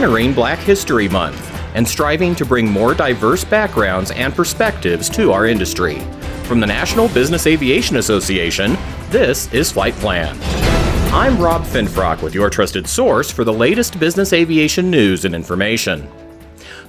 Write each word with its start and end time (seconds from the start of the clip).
honoring 0.00 0.32
Black 0.32 0.58
History 0.60 1.10
Month 1.10 1.54
and 1.74 1.86
striving 1.86 2.34
to 2.36 2.46
bring 2.46 2.66
more 2.66 2.94
diverse 2.94 3.44
backgrounds 3.44 4.10
and 4.12 4.34
perspectives 4.34 5.10
to 5.10 5.30
our 5.30 5.46
industry. 5.46 6.00
From 6.44 6.58
the 6.58 6.66
National 6.66 7.06
Business 7.10 7.46
Aviation 7.46 7.98
Association, 7.98 8.78
this 9.10 9.52
is 9.52 9.70
Flight 9.70 9.92
Plan. 9.96 10.38
I'm 11.12 11.38
Rob 11.38 11.64
Finfrock 11.64 12.22
with 12.22 12.34
your 12.34 12.48
trusted 12.48 12.86
source 12.86 13.30
for 13.30 13.44
the 13.44 13.52
latest 13.52 14.00
business 14.00 14.32
aviation 14.32 14.90
news 14.90 15.26
and 15.26 15.34
information. 15.34 16.08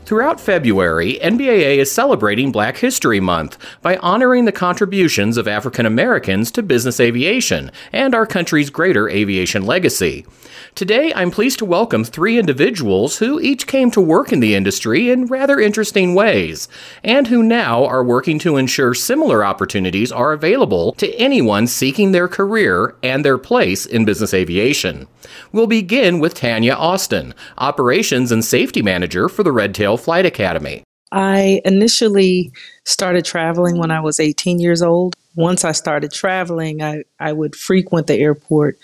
Throughout 0.04 0.42
February, 0.42 1.20
NBAA 1.22 1.78
is 1.78 1.92
celebrating 1.92 2.52
Black 2.52 2.78
History 2.78 3.20
Month 3.20 3.58
by 3.82 3.96
honoring 3.98 4.44
the 4.44 4.52
contributions 4.52 5.38
of 5.38 5.48
African 5.48 5.86
Americans 5.86 6.52
to 6.52 6.64
business 6.64 7.00
aviation 7.00 7.72
and 7.94 8.14
our 8.14 8.26
country's 8.26 8.70
greater 8.70 9.08
aviation 9.08 9.66
legacy. 9.66 10.26
Today, 10.74 11.14
I'm 11.14 11.32
pleased 11.32 11.60
to 11.60 11.66
welcome 11.66 12.04
three 12.04 12.40
individuals 12.40 13.20
who 13.20 13.40
each 13.40 13.68
came 13.68 13.92
to 13.92 14.02
work 14.02 14.34
in 14.34 14.40
the 14.40 14.56
industry 14.56 15.10
in 15.10 15.28
rather 15.28 15.60
interesting 15.60 16.16
ways, 16.16 16.68
and 17.04 17.28
who 17.28 17.44
now 17.44 17.86
are 17.86 18.04
working 18.04 18.40
to 18.40 18.58
ensure 18.58 18.94
similar 18.94 19.46
opportunities 19.46 20.12
are 20.12 20.34
available 20.34 20.94
to 20.94 21.14
anyone 21.16 21.68
seeking 21.68 22.12
their 22.12 22.28
career 22.28 22.96
and 23.04 23.24
their 23.24 23.38
place 23.38 23.86
in 23.86 24.06
business 24.06 24.34
aviation. 24.34 25.08
We'll 25.52 25.68
begin 25.68 26.20
with 26.20 26.34
Tanya 26.34 26.74
Austin, 26.74 27.34
Operations 27.58 28.32
and 28.32 28.44
Safety 28.44 28.82
Manager 28.82 29.30
for 29.30 29.44
the 29.44 29.52
Red 29.52 29.76
Tail 29.76 29.98
Flight 29.98 30.26
Academy. 30.26 30.84
I 31.12 31.62
initially 31.66 32.52
started 32.86 33.26
traveling 33.26 33.78
when 33.78 33.92
I 33.92 34.00
was 34.00 34.20
18 34.20 34.60
years 34.60 34.82
old. 34.82 35.16
Once 35.36 35.66
I 35.66 35.74
started 35.74 36.12
traveling, 36.12 36.82
I, 36.82 37.04
I 37.20 37.34
would 37.34 37.56
frequent 37.56 38.08
the 38.08 38.16
airport 38.16 38.78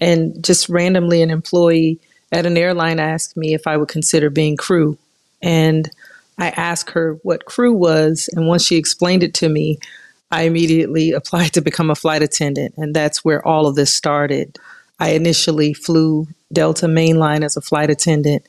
and 0.00 0.42
just 0.42 0.68
randomly, 0.68 1.22
an 1.22 1.30
employee 1.30 2.00
at 2.32 2.46
an 2.46 2.56
airline 2.56 2.98
asked 2.98 3.36
me 3.36 3.54
if 3.54 3.66
I 3.66 3.76
would 3.76 3.88
consider 3.88 4.30
being 4.30 4.56
crew. 4.56 4.98
And 5.42 5.90
I 6.38 6.50
asked 6.50 6.90
her 6.90 7.18
what 7.22 7.44
crew 7.44 7.72
was. 7.72 8.28
And 8.32 8.48
once 8.48 8.64
she 8.64 8.76
explained 8.76 9.22
it 9.22 9.34
to 9.34 9.48
me, 9.48 9.78
I 10.30 10.42
immediately 10.42 11.12
applied 11.12 11.52
to 11.52 11.60
become 11.60 11.90
a 11.90 11.94
flight 11.94 12.22
attendant. 12.22 12.74
And 12.76 12.94
that's 12.94 13.24
where 13.24 13.46
all 13.46 13.66
of 13.66 13.76
this 13.76 13.94
started. 13.94 14.58
I 14.98 15.10
initially 15.10 15.74
flew 15.74 16.28
Delta 16.52 16.86
mainline 16.86 17.44
as 17.44 17.56
a 17.56 17.60
flight 17.60 17.90
attendant 17.90 18.46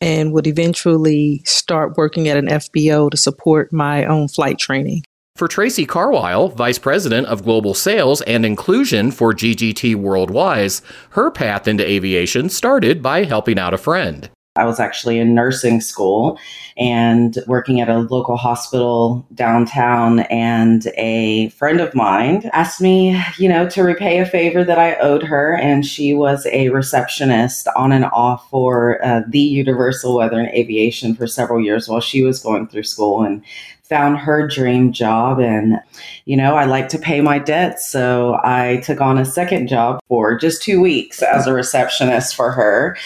and 0.00 0.32
would 0.32 0.46
eventually 0.46 1.42
start 1.44 1.96
working 1.96 2.28
at 2.28 2.36
an 2.36 2.46
FBO 2.46 3.10
to 3.10 3.16
support 3.16 3.72
my 3.72 4.04
own 4.04 4.28
flight 4.28 4.58
training. 4.58 5.04
For 5.36 5.48
Tracy 5.48 5.84
Carwile, 5.84 6.48
Vice 6.50 6.78
President 6.78 7.26
of 7.26 7.42
Global 7.42 7.74
Sales 7.74 8.20
and 8.22 8.46
Inclusion 8.46 9.10
for 9.10 9.32
GGT 9.32 9.96
Worldwide, 9.96 10.72
her 11.10 11.30
path 11.30 11.66
into 11.66 11.84
aviation 11.84 12.48
started 12.48 13.02
by 13.02 13.24
helping 13.24 13.58
out 13.58 13.74
a 13.74 13.78
friend. 13.78 14.30
I 14.56 14.64
was 14.66 14.78
actually 14.78 15.18
in 15.18 15.34
nursing 15.34 15.80
school 15.80 16.38
and 16.76 17.36
working 17.48 17.80
at 17.80 17.88
a 17.88 17.98
local 17.98 18.36
hospital 18.36 19.26
downtown. 19.34 20.20
And 20.20 20.86
a 20.96 21.48
friend 21.48 21.80
of 21.80 21.92
mine 21.92 22.48
asked 22.52 22.80
me, 22.80 23.20
you 23.36 23.48
know, 23.48 23.68
to 23.70 23.82
repay 23.82 24.20
a 24.20 24.26
favor 24.26 24.62
that 24.62 24.78
I 24.78 24.94
owed 24.96 25.24
her. 25.24 25.56
And 25.56 25.84
she 25.84 26.14
was 26.14 26.46
a 26.52 26.68
receptionist 26.68 27.66
on 27.74 27.90
and 27.90 28.04
off 28.04 28.48
for 28.48 29.04
uh, 29.04 29.22
the 29.28 29.40
Universal 29.40 30.14
Weather 30.14 30.38
and 30.38 30.54
Aviation 30.54 31.16
for 31.16 31.26
several 31.26 31.60
years 31.60 31.88
while 31.88 32.00
she 32.00 32.22
was 32.22 32.38
going 32.38 32.68
through 32.68 32.84
school. 32.84 33.24
And 33.24 33.42
found 33.84 34.16
her 34.16 34.46
dream 34.46 34.92
job 34.92 35.38
and 35.38 35.78
you 36.24 36.36
know 36.36 36.56
i 36.56 36.64
like 36.64 36.88
to 36.88 36.98
pay 36.98 37.20
my 37.20 37.38
debts. 37.38 37.86
So 37.88 38.40
i 38.42 38.80
took 38.84 39.00
on 39.00 39.18
a 39.18 39.24
second 39.24 39.68
job 39.68 40.00
for 40.08 40.36
just 40.36 40.62
two 40.62 40.80
weeks 40.80 41.22
as 41.22 41.46
a 41.46 41.52
receptionist 41.52 42.34
for 42.34 42.50
her. 42.52 42.96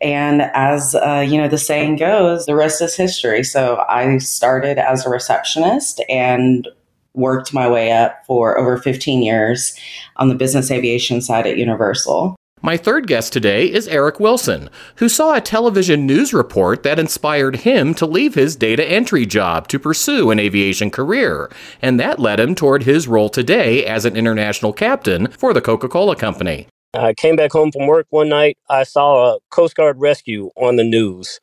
And 0.00 0.42
as 0.54 0.94
uh, 0.94 1.24
you 1.26 1.40
know 1.40 1.48
the 1.48 1.58
saying 1.58 1.96
goes 1.96 2.46
the 2.46 2.56
rest 2.56 2.82
is 2.82 2.96
history. 2.96 3.44
So 3.44 3.84
i 3.88 4.18
started 4.18 4.78
as 4.78 5.06
a 5.06 5.10
receptionist 5.10 6.02
and 6.08 6.68
worked 7.14 7.54
my 7.54 7.68
way 7.68 7.92
up 7.92 8.26
for 8.26 8.58
over 8.58 8.76
15 8.76 9.22
years 9.22 9.78
on 10.16 10.28
the 10.28 10.34
business 10.34 10.70
aviation 10.70 11.20
side 11.20 11.46
at 11.46 11.56
universal 11.56 12.36
my 12.64 12.78
third 12.78 13.06
guest 13.06 13.30
today 13.30 13.70
is 13.70 13.86
Eric 13.88 14.18
Wilson, 14.18 14.70
who 14.96 15.06
saw 15.06 15.34
a 15.34 15.40
television 15.42 16.06
news 16.06 16.32
report 16.32 16.82
that 16.82 16.98
inspired 16.98 17.56
him 17.56 17.92
to 17.92 18.06
leave 18.06 18.34
his 18.34 18.56
data 18.56 18.82
entry 18.88 19.26
job 19.26 19.68
to 19.68 19.78
pursue 19.78 20.30
an 20.30 20.38
aviation 20.40 20.90
career, 20.90 21.50
and 21.82 22.00
that 22.00 22.18
led 22.18 22.40
him 22.40 22.54
toward 22.54 22.84
his 22.84 23.06
role 23.06 23.28
today 23.28 23.84
as 23.84 24.06
an 24.06 24.16
international 24.16 24.72
captain 24.72 25.26
for 25.32 25.52
the 25.52 25.60
Coca 25.60 25.90
Cola 25.90 26.16
Company. 26.16 26.66
I 26.94 27.12
came 27.12 27.36
back 27.36 27.52
home 27.52 27.70
from 27.70 27.86
work 27.86 28.06
one 28.08 28.30
night. 28.30 28.56
I 28.70 28.84
saw 28.84 29.34
a 29.34 29.38
Coast 29.50 29.76
Guard 29.76 30.00
rescue 30.00 30.48
on 30.56 30.76
the 30.76 30.84
news. 30.84 31.40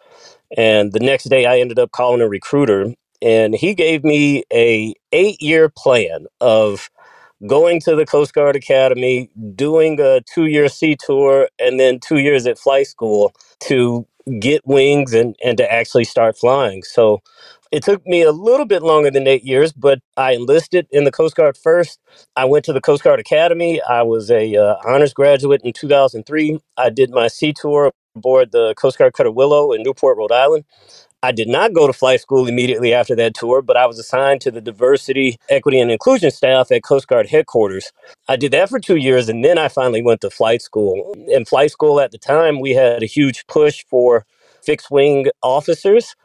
And 0.57 0.91
the 0.91 0.99
next 0.99 1.25
day 1.25 1.45
I 1.45 1.59
ended 1.59 1.77
up 1.77 1.91
calling 1.91 2.21
a 2.21 2.27
recruiter 2.27 2.95
and 3.21 3.53
he 3.53 3.75
gave 3.75 4.03
me 4.03 4.43
a 4.51 4.95
8-year 5.13 5.69
plan 5.69 6.25
of 6.39 6.89
going 7.47 7.79
to 7.81 7.95
the 7.95 8.05
Coast 8.05 8.33
Guard 8.33 8.55
Academy, 8.55 9.29
doing 9.55 9.99
a 9.99 10.21
two 10.21 10.45
year 10.45 10.69
sea 10.69 10.97
tour, 10.99 11.49
and 11.59 11.79
then 11.79 11.99
two 11.99 12.19
years 12.19 12.45
at 12.47 12.59
flight 12.59 12.87
school 12.87 13.33
to 13.61 14.07
get 14.39 14.65
wings 14.65 15.13
and, 15.13 15.35
and 15.43 15.57
to 15.57 15.71
actually 15.71 16.03
start 16.05 16.37
flying. 16.37 16.83
So 16.83 17.21
it 17.71 17.83
took 17.83 18.05
me 18.05 18.21
a 18.21 18.31
little 18.31 18.65
bit 18.65 18.83
longer 18.83 19.11
than 19.11 19.27
eight 19.27 19.43
years, 19.43 19.73
but 19.73 19.99
I 20.17 20.33
enlisted 20.33 20.87
in 20.91 21.05
the 21.05 21.11
Coast 21.11 21.35
Guard 21.35 21.57
first. 21.57 21.99
I 22.35 22.45
went 22.45 22.65
to 22.65 22.73
the 22.73 22.81
Coast 22.81 23.03
Guard 23.03 23.19
Academy. 23.19 23.81
I 23.81 24.03
was 24.03 24.31
a 24.31 24.55
uh, 24.55 24.75
honors 24.85 25.13
graduate 25.13 25.61
in 25.63 25.73
2003. 25.73 26.59
I 26.77 26.89
did 26.89 27.11
my 27.11 27.27
sea 27.27 27.53
tour 27.53 27.93
aboard 28.15 28.51
the 28.51 28.73
Coast 28.75 28.97
Guard 28.97 29.13
Cutter 29.13 29.31
Willow 29.31 29.71
in 29.73 29.83
Newport, 29.83 30.17
Rhode 30.17 30.33
Island. 30.33 30.65
I 31.21 31.33
did 31.33 31.49
not 31.49 31.73
go 31.73 31.87
to 31.87 31.93
flight 31.93 32.21
school 32.21 32.47
immediately 32.47 32.93
after 32.93 33.15
that 33.17 33.33
tour, 33.35 33.61
but 33.61 33.77
I 33.77 33.85
was 33.87 33.99
assigned 33.99 34.41
to 34.41 34.51
the 34.51 34.61
diversity, 34.61 35.37
equity, 35.49 35.79
and 35.79 35.91
inclusion 35.91 36.31
staff 36.31 36.71
at 36.71 36.83
Coast 36.83 37.07
Guard 37.07 37.27
headquarters. 37.29 37.91
I 38.29 38.37
did 38.37 38.53
that 38.53 38.69
for 38.69 38.79
two 38.79 38.95
years, 38.95 39.27
and 39.29 39.43
then 39.43 39.57
I 39.57 39.67
finally 39.67 40.01
went 40.01 40.21
to 40.21 40.29
flight 40.29 40.61
school. 40.61 41.13
In 41.27 41.45
flight 41.45 41.71
school 41.71 41.99
at 41.99 42.11
the 42.11 42.17
time, 42.17 42.59
we 42.61 42.71
had 42.71 43.03
a 43.03 43.07
huge 43.07 43.45
push 43.47 43.83
for 43.89 44.25
fixed 44.63 44.91
wing 44.91 45.27
officers. 45.43 46.15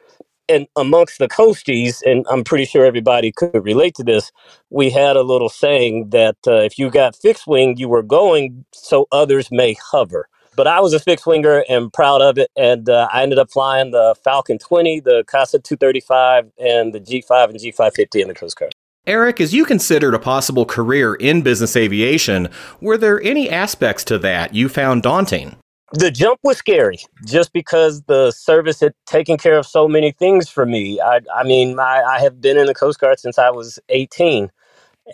And 0.49 0.69
amongst 0.77 1.19
the 1.19 1.29
coasties, 1.29 2.03
and 2.05 2.27
I'm 2.31 2.45
pretty 2.45 2.67
sure 2.67 2.87
everybody 2.87 3.33
could 3.33 3.65
relate 3.65 3.97
to 3.97 4.05
this, 4.05 4.33
we 4.71 4.91
had 4.91 5.17
a 5.17 5.23
little 5.23 5.49
saying 5.51 6.11
that 6.11 6.37
uh, 6.47 6.57
if 6.63 6.79
you 6.79 6.91
got 6.91 7.17
fixed 7.17 7.47
wing, 7.49 7.77
you 7.79 7.89
were 7.89 8.03
going 8.05 8.65
so 8.73 9.09
others 9.13 9.49
may 9.53 9.77
hover. 9.93 10.29
But 10.57 10.67
I 10.67 10.81
was 10.81 10.95
a 10.95 10.99
fixed 10.99 11.27
winger 11.27 11.65
and 11.69 11.93
proud 11.93 12.23
of 12.23 12.39
it. 12.39 12.51
And 12.57 12.89
uh, 12.89 13.09
I 13.13 13.23
ended 13.23 13.39
up 13.39 13.51
flying 13.51 13.91
the 13.91 14.17
Falcon 14.25 14.59
20, 14.59 15.01
the 15.01 15.23
Casa 15.27 15.59
235, 15.59 16.51
and 16.59 16.95
the 16.95 17.01
G5 17.01 17.51
and 17.51 17.59
G550 17.59 18.23
in 18.23 18.29
the 18.29 18.35
Coast 18.35 18.59
Guard. 18.59 18.73
Eric, 19.07 19.41
as 19.41 19.55
you 19.55 19.65
considered 19.65 20.15
a 20.15 20.19
possible 20.19 20.65
career 20.65 21.15
in 21.15 21.43
business 21.43 21.77
aviation, 21.77 22.49
were 22.81 22.97
there 22.97 23.23
any 23.23 23.49
aspects 23.49 24.03
to 24.05 24.19
that 24.19 24.55
you 24.55 24.69
found 24.69 25.03
daunting? 25.03 25.55
The 25.93 26.11
jump 26.11 26.41
was 26.43 26.57
scary 26.57 26.99
just 27.25 27.53
because 27.53 28.03
the 28.03 28.33
service 28.33 28.81
had 28.81 28.95
taken 29.07 29.37
care 29.37 29.57
of 29.57 29.67
so 29.67 29.87
many 29.87 30.11
things 30.11 30.49
for 30.49 30.67
me. 30.67 31.01
I, 31.01 31.21
I 31.33 31.45
mean, 31.45 31.79
I, 31.79 32.03
I 32.03 32.21
have 32.21 32.41
been 32.41 32.59
in 32.59 32.67
the 32.67 32.75
Coast 32.75 32.99
Guard 32.99 33.21
since 33.21 33.39
I 33.39 33.51
was 33.51 33.79
18 33.91 34.51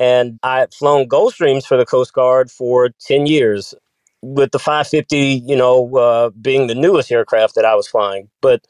and 0.00 0.38
I 0.42 0.60
had 0.60 0.72
flown 0.72 1.06
Gulfstreams 1.06 1.66
for 1.66 1.76
the 1.76 1.84
Coast 1.84 2.14
Guard 2.14 2.50
for 2.50 2.90
10 3.06 3.26
years 3.26 3.74
with 4.22 4.52
the 4.52 4.58
550, 4.58 5.42
you 5.46 5.56
know, 5.56 5.94
uh, 5.96 6.30
being 6.30 6.66
the 6.68 6.74
newest 6.74 7.10
aircraft 7.12 7.56
that 7.56 7.64
I 7.64 7.74
was 7.74 7.88
flying. 7.88 8.28
But 8.40 8.64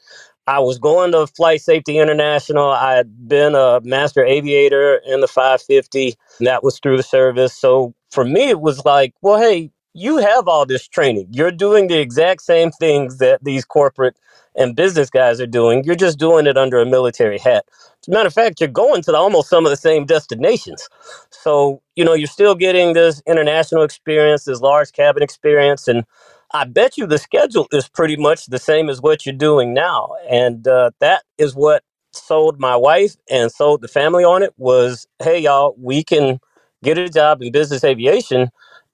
I 0.47 0.59
was 0.59 0.79
going 0.79 1.11
to 1.13 1.27
Flight 1.27 1.61
Safety 1.61 1.99
International. 1.99 2.69
I 2.69 2.95
had 2.95 3.27
been 3.27 3.55
a 3.55 3.79
master 3.83 4.25
aviator 4.25 4.99
in 5.05 5.21
the 5.21 5.27
550, 5.27 6.15
and 6.39 6.47
that 6.47 6.63
was 6.63 6.79
through 6.79 6.97
the 6.97 7.03
service. 7.03 7.55
So 7.55 7.93
for 8.11 8.25
me, 8.25 8.49
it 8.49 8.59
was 8.59 8.83
like, 8.83 9.13
well, 9.21 9.39
hey, 9.39 9.71
you 9.93 10.17
have 10.19 10.47
all 10.47 10.65
this 10.65 10.87
training. 10.87 11.27
You're 11.31 11.51
doing 11.51 11.87
the 11.87 11.99
exact 11.99 12.43
same 12.43 12.71
things 12.71 13.19
that 13.19 13.43
these 13.43 13.65
corporate 13.65 14.17
and 14.55 14.75
business 14.75 15.09
guys 15.11 15.41
are 15.41 15.47
doing. 15.47 15.83
You're 15.85 15.95
just 15.95 16.19
doing 16.19 16.47
it 16.47 16.57
under 16.57 16.81
a 16.81 16.87
military 16.87 17.39
hat. 17.39 17.65
As 18.01 18.09
a 18.09 18.11
matter 18.11 18.27
of 18.27 18.33
fact, 18.35 18.61
you're 18.61 18.69
going 18.69 19.03
to 19.03 19.11
the, 19.11 19.17
almost 19.17 19.49
some 19.49 19.65
of 19.65 19.71
the 19.71 19.77
same 19.77 20.05
destinations. 20.05 20.89
So, 21.31 21.81
you 21.95 22.05
know, 22.05 22.15
you're 22.15 22.27
still 22.27 22.55
getting 22.55 22.93
this 22.93 23.21
international 23.27 23.83
experience, 23.83 24.45
this 24.45 24.61
large 24.61 24.93
cabin 24.93 25.23
experience. 25.23 25.87
And 25.87 26.05
I 26.53 26.65
bet 26.65 26.97
you 26.97 27.07
the 27.07 27.19
schedule 27.19 27.67
is 27.73 27.89
pretty 27.89 28.17
much 28.17 28.47
the 28.47 28.59
same 28.59 28.89
as 28.89 29.01
what 29.01 29.25
you're 29.25 29.35
doing 29.35 29.73
now. 29.73 30.11
And 30.29 30.67
uh, 30.67 30.91
that 31.01 31.23
is 31.37 31.55
what 31.55 31.83
sold 32.13 32.59
my 32.59 32.75
wife 32.75 33.15
and 33.29 33.51
sold 33.51 33.81
the 33.81 33.89
family 33.89 34.25
on 34.25 34.43
it 34.43 34.53
was, 34.57 35.07
hey, 35.23 35.39
y'all, 35.39 35.75
we 35.79 36.03
can 36.03 36.39
get 36.83 36.97
a 36.97 37.09
job 37.09 37.41
in 37.43 37.51
business 37.51 37.83
aviation. 37.83 38.49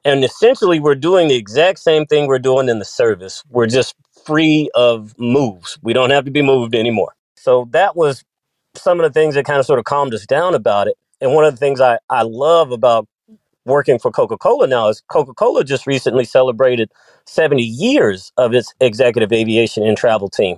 And 0.10 0.26
essentially, 0.26 0.80
we're 0.82 0.96
doing 0.96 1.30
the 1.30 1.36
exact 1.36 1.80
same 1.80 2.06
thing 2.08 2.28
we're 2.28 2.40
doing 2.40 2.70
in 2.70 2.80
the 2.80 2.86
service. 2.86 3.44
We're 3.50 3.68
just 3.68 3.96
free 4.26 4.70
of 4.76 5.16
moves. 5.20 5.80
We 5.84 5.94
don't 5.94 6.12
have 6.12 6.26
to 6.26 6.32
be 6.32 6.44
moved 6.44 6.76
anymore. 6.76 7.14
So 7.38 7.68
that 7.72 7.96
was 7.96 8.26
some 8.76 9.00
of 9.00 9.04
the 9.06 9.14
things 9.20 9.36
that 9.36 9.46
kind 9.46 9.60
of 9.60 9.68
sort 9.68 9.80
of 9.80 9.86
calmed 9.86 10.14
us 10.16 10.26
down 10.28 10.56
about 10.56 10.88
it. 10.88 10.96
And 11.22 11.34
one 11.36 11.46
of 11.46 11.54
the 11.54 11.58
things 11.60 11.82
I, 11.82 12.00
I 12.10 12.24
love 12.24 12.72
about 12.72 13.08
working 13.66 14.00
for 14.00 14.12
Coca 14.12 14.38
Cola 14.38 14.68
now 14.68 14.90
is 14.90 15.02
Coca 15.12 15.34
Cola 15.34 15.64
just 15.64 15.88
recently 15.88 16.26
celebrated 16.26 16.92
70 17.28 17.64
years 17.64 18.32
of 18.38 18.54
its 18.54 18.74
executive 18.80 19.32
aviation 19.32 19.84
and 19.86 19.98
travel 19.98 20.30
team. 20.30 20.58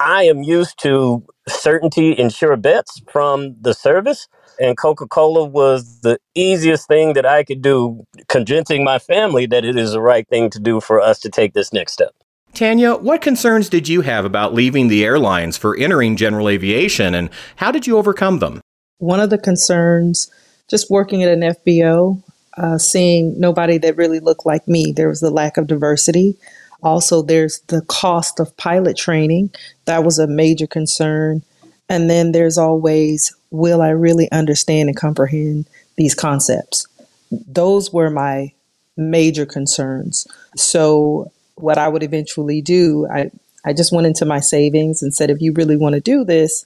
I 0.00 0.24
am 0.24 0.42
used 0.42 0.78
to 0.82 1.24
certainty 1.48 2.18
and 2.18 2.32
sure 2.32 2.56
bets 2.56 3.02
from 3.10 3.56
the 3.60 3.74
service. 3.74 4.28
And 4.60 4.76
Coca 4.76 5.06
Cola 5.06 5.44
was 5.44 6.00
the 6.00 6.18
easiest 6.34 6.88
thing 6.88 7.12
that 7.12 7.24
I 7.24 7.44
could 7.44 7.62
do, 7.62 8.04
convincing 8.28 8.84
my 8.84 8.98
family 8.98 9.46
that 9.46 9.64
it 9.64 9.76
is 9.76 9.92
the 9.92 10.00
right 10.00 10.26
thing 10.28 10.50
to 10.50 10.58
do 10.58 10.80
for 10.80 11.00
us 11.00 11.20
to 11.20 11.28
take 11.28 11.54
this 11.54 11.72
next 11.72 11.92
step. 11.92 12.12
Tanya, 12.54 12.94
what 12.94 13.22
concerns 13.22 13.68
did 13.68 13.88
you 13.88 14.00
have 14.00 14.24
about 14.24 14.54
leaving 14.54 14.88
the 14.88 15.04
airlines 15.04 15.56
for 15.56 15.76
entering 15.76 16.16
general 16.16 16.48
aviation, 16.48 17.14
and 17.14 17.30
how 17.56 17.70
did 17.70 17.86
you 17.86 17.96
overcome 17.96 18.38
them? 18.38 18.60
One 18.98 19.20
of 19.20 19.30
the 19.30 19.38
concerns, 19.38 20.30
just 20.68 20.90
working 20.90 21.22
at 21.22 21.30
an 21.30 21.40
FBO, 21.40 22.22
uh, 22.56 22.78
seeing 22.78 23.38
nobody 23.38 23.78
that 23.78 23.96
really 23.96 24.18
looked 24.18 24.44
like 24.44 24.66
me, 24.66 24.92
there 24.92 25.08
was 25.08 25.20
the 25.20 25.30
lack 25.30 25.56
of 25.56 25.68
diversity. 25.68 26.36
Also, 26.82 27.22
there's 27.22 27.60
the 27.68 27.82
cost 27.82 28.40
of 28.40 28.56
pilot 28.56 28.96
training. 28.96 29.50
That 29.84 30.04
was 30.04 30.18
a 30.18 30.26
major 30.26 30.66
concern. 30.66 31.42
And 31.88 32.10
then 32.10 32.32
there's 32.32 32.58
always, 32.58 33.34
will 33.50 33.80
I 33.80 33.90
really 33.90 34.30
understand 34.30 34.88
and 34.88 34.96
comprehend 34.96 35.66
these 35.96 36.14
concepts? 36.14 36.86
Those 37.30 37.92
were 37.92 38.10
my 38.10 38.52
major 38.96 39.46
concerns. 39.46 40.26
So, 40.56 41.32
what 41.54 41.78
I 41.78 41.88
would 41.88 42.02
eventually 42.02 42.62
do, 42.62 43.08
I, 43.12 43.30
I 43.64 43.72
just 43.72 43.92
went 43.92 44.06
into 44.06 44.24
my 44.24 44.38
savings 44.40 45.02
and 45.02 45.12
said, 45.12 45.30
if 45.30 45.40
you 45.40 45.52
really 45.52 45.76
want 45.76 45.94
to 45.94 46.00
do 46.00 46.24
this, 46.24 46.64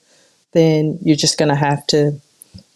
then 0.52 0.98
you're 1.02 1.16
just 1.16 1.38
going 1.38 1.48
to 1.48 1.54
have 1.54 1.86
to, 1.88 2.20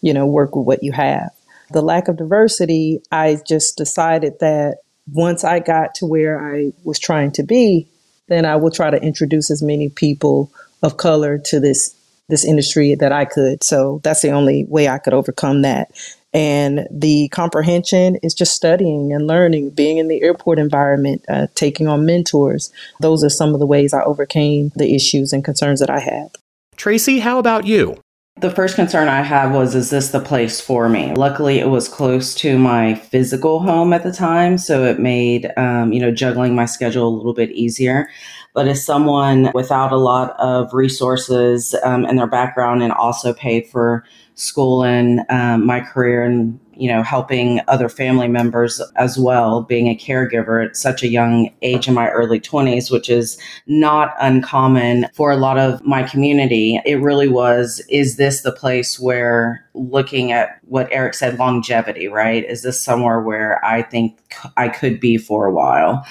you 0.01 0.13
know, 0.13 0.25
work 0.25 0.55
with 0.55 0.65
what 0.65 0.83
you 0.83 0.91
have. 0.93 1.29
The 1.71 1.81
lack 1.81 2.07
of 2.07 2.17
diversity, 2.17 3.01
I 3.11 3.39
just 3.45 3.77
decided 3.77 4.39
that 4.39 4.77
once 5.11 5.43
I 5.43 5.59
got 5.59 5.95
to 5.95 6.05
where 6.05 6.39
I 6.53 6.71
was 6.83 6.97
trying 6.97 7.31
to 7.33 7.43
be, 7.43 7.87
then 8.27 8.45
I 8.45 8.55
will 8.55 8.71
try 8.71 8.89
to 8.89 9.01
introduce 9.01 9.51
as 9.51 9.61
many 9.61 9.89
people 9.89 10.51
of 10.81 10.97
color 10.97 11.37
to 11.37 11.59
this 11.59 11.95
this 12.29 12.45
industry 12.45 12.95
that 12.95 13.11
I 13.11 13.25
could. 13.25 13.63
So 13.63 14.01
that's 14.03 14.21
the 14.21 14.31
only 14.31 14.65
way 14.67 14.87
I 14.87 14.97
could 14.97 15.13
overcome 15.13 15.61
that. 15.61 15.91
And 16.33 16.87
the 16.91 17.29
comprehension 17.29 18.17
is 18.17 18.33
just 18.33 18.53
studying 18.53 19.13
and 19.13 19.25
learning, 19.25 19.71
being 19.71 19.97
in 19.97 20.07
the 20.07 20.21
airport 20.21 20.59
environment, 20.59 21.23
uh, 21.29 21.47
taking 21.55 21.87
on 21.87 22.05
mentors. 22.05 22.71
Those 22.99 23.23
are 23.23 23.29
some 23.29 23.53
of 23.53 23.59
the 23.59 23.65
ways 23.65 23.93
I 23.93 24.03
overcame 24.03 24.71
the 24.75 24.93
issues 24.93 25.31
and 25.33 25.43
concerns 25.43 25.79
that 25.79 25.89
I 25.89 25.99
had. 25.99 26.29
Tracy, 26.75 27.19
how 27.19 27.39
about 27.39 27.65
you? 27.65 27.97
The 28.39 28.51
first 28.51 28.75
concern 28.75 29.07
I 29.07 29.23
had 29.23 29.51
was, 29.51 29.73
is 29.73 29.89
this 29.89 30.11
the 30.11 30.19
place 30.19 30.61
for 30.61 30.87
me? 30.89 31.11
Luckily, 31.15 31.57
it 31.57 31.69
was 31.69 31.89
close 31.89 32.35
to 32.35 32.59
my 32.59 32.93
physical 32.93 33.61
home 33.61 33.93
at 33.93 34.03
the 34.03 34.11
time, 34.11 34.59
so 34.59 34.83
it 34.83 34.99
made, 34.99 35.51
um, 35.57 35.91
you 35.91 35.99
know, 35.99 36.11
juggling 36.11 36.53
my 36.53 36.65
schedule 36.65 37.07
a 37.07 37.17
little 37.17 37.33
bit 37.33 37.49
easier. 37.49 38.09
But 38.57 38.67
as 38.67 38.83
someone 38.83 39.51
without 39.53 39.91
a 39.91 39.97
lot 39.97 40.31
of 40.39 40.73
resources 40.73 41.75
um, 41.83 42.07
in 42.07 42.15
their 42.15 42.25
background 42.25 42.81
and 42.81 42.91
also 42.91 43.31
paid 43.31 43.67
for 43.67 44.03
school 44.33 44.83
and 44.83 45.21
um, 45.29 45.63
my 45.63 45.79
career 45.79 46.23
and 46.23 46.59
you 46.79 46.87
know 46.91 47.03
helping 47.03 47.59
other 47.67 47.89
family 47.89 48.27
members 48.27 48.81
as 48.95 49.17
well 49.17 49.61
being 49.61 49.87
a 49.87 49.95
caregiver 49.95 50.65
at 50.65 50.75
such 50.75 51.03
a 51.03 51.07
young 51.07 51.49
age 51.61 51.87
in 51.87 51.93
my 51.93 52.09
early 52.09 52.39
20s 52.39 52.91
which 52.91 53.09
is 53.09 53.37
not 53.67 54.13
uncommon 54.19 55.07
for 55.13 55.31
a 55.31 55.37
lot 55.37 55.57
of 55.57 55.83
my 55.83 56.03
community. 56.03 56.79
It 56.85 56.95
really 56.95 57.27
was 57.27 57.81
is 57.89 58.17
this 58.17 58.41
the 58.41 58.51
place 58.51 58.99
where 58.99 59.65
looking 59.73 60.31
at 60.31 60.59
what 60.63 60.87
eric 60.91 61.13
said 61.13 61.37
longevity 61.37 62.07
right? 62.07 62.43
Is 62.45 62.63
this 62.63 62.81
somewhere 62.81 63.19
where 63.19 63.63
i 63.63 63.81
think 63.81 64.19
i 64.57 64.69
could 64.69 64.99
be 64.99 65.17
for 65.17 65.45
a 65.45 65.53
while? 65.53 66.05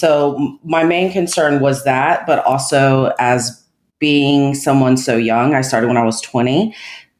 So 0.00 0.58
my 0.64 0.84
main 0.84 1.12
concern 1.12 1.60
was 1.60 1.84
that 1.84 2.26
but 2.26 2.44
also 2.44 3.12
as 3.18 3.64
being 3.98 4.54
someone 4.54 4.96
so 4.96 5.16
young 5.16 5.54
i 5.54 5.60
started 5.60 5.88
when 5.88 5.96
i 5.96 6.04
was 6.04 6.20
20 6.20 6.72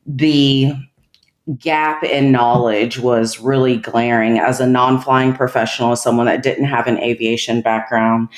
the 0.06 0.72
gap 1.56 2.04
in 2.04 2.30
knowledge 2.30 2.98
was 2.98 3.40
really 3.40 3.76
glaring 3.76 4.38
as 4.38 4.60
a 4.60 4.66
non 4.66 5.00
flying 5.00 5.32
professional, 5.32 5.92
as 5.92 6.02
someone 6.02 6.26
that 6.26 6.42
didn't 6.42 6.66
have 6.66 6.86
an 6.86 6.98
aviation 6.98 7.62
background, 7.62 8.28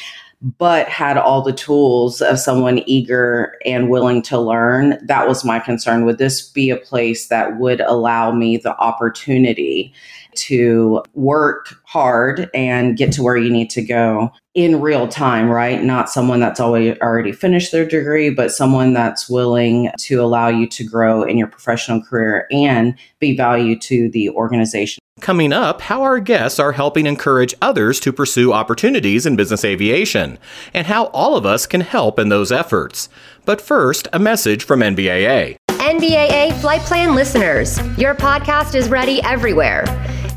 but 0.59 0.89
had 0.89 1.17
all 1.17 1.43
the 1.43 1.53
tools 1.53 2.23
of 2.23 2.39
someone 2.39 2.83
eager 2.87 3.57
and 3.67 3.91
willing 3.91 4.23
to 4.23 4.39
learn. 4.39 4.99
That 5.07 5.29
was 5.29 5.45
my 5.45 5.59
concern. 5.59 6.05
Would 6.05 6.19
this 6.19 6.49
be 6.49 6.71
a 6.71 6.77
place 6.77 7.29
that 7.29 7.59
would 7.59 7.81
allow 7.81 8.33
me 8.33 8.57
the 8.57 8.77
opportunity 8.79 9.93
to 10.35 11.03
work 11.15 11.75
hard 11.85 12.51
and 12.55 12.97
get 12.97 13.13
to 13.13 13.23
where 13.23 13.37
you 13.37 13.51
need 13.51 13.71
to 13.71 13.83
go 13.83 14.31
in 14.55 14.81
real 14.81 15.07
time, 15.07 15.49
right? 15.49 15.83
Not 15.83 16.11
someone 16.11 16.41
that's 16.41 16.61
already 16.61 17.01
already 17.01 17.33
finished 17.33 17.73
their 17.73 17.87
degree, 17.87 18.31
but 18.31 18.51
someone 18.51 18.93
that's 18.93 19.29
willing 19.29 19.91
to 19.99 20.21
allow 20.21 20.49
you 20.49 20.67
to 20.69 20.85
grow 20.85 21.23
in 21.23 21.39
your 21.39 21.47
professional 21.47 22.03
career 22.03 22.47
and 22.51 22.95
be 23.21 23.37
value 23.37 23.79
to 23.81 24.09
the 24.11 24.31
organization. 24.31 25.01
Coming 25.21 25.53
up, 25.53 25.83
how 25.83 26.03
our 26.03 26.19
guests 26.19 26.59
are 26.59 26.73
helping 26.73 27.07
encourage 27.07 27.55
others 27.61 28.01
to 28.01 28.13
pursue 28.13 28.53
opportunities 28.53 29.27
in 29.27 29.37
business 29.37 29.65
aviation, 29.65 30.39
and 30.73 30.87
how 30.87 31.07
all 31.07 31.37
of 31.37 31.45
us 31.45 31.67
can 31.67 31.83
help 31.83 32.19
in 32.19 32.31
those 32.31 32.51
efforts. 32.51 33.09
But 33.45 33.61
first, 33.61 34.09
a 34.13 34.19
message 34.19 34.65
from 34.65 34.81
NBAA. 34.81 35.57
NBAA 35.69 36.59
Flight 36.61 36.81
Plan 36.83 37.15
listeners, 37.15 37.79
your 37.99 38.15
podcast 38.15 38.75
is 38.75 38.89
ready 38.89 39.23
everywhere. 39.23 39.85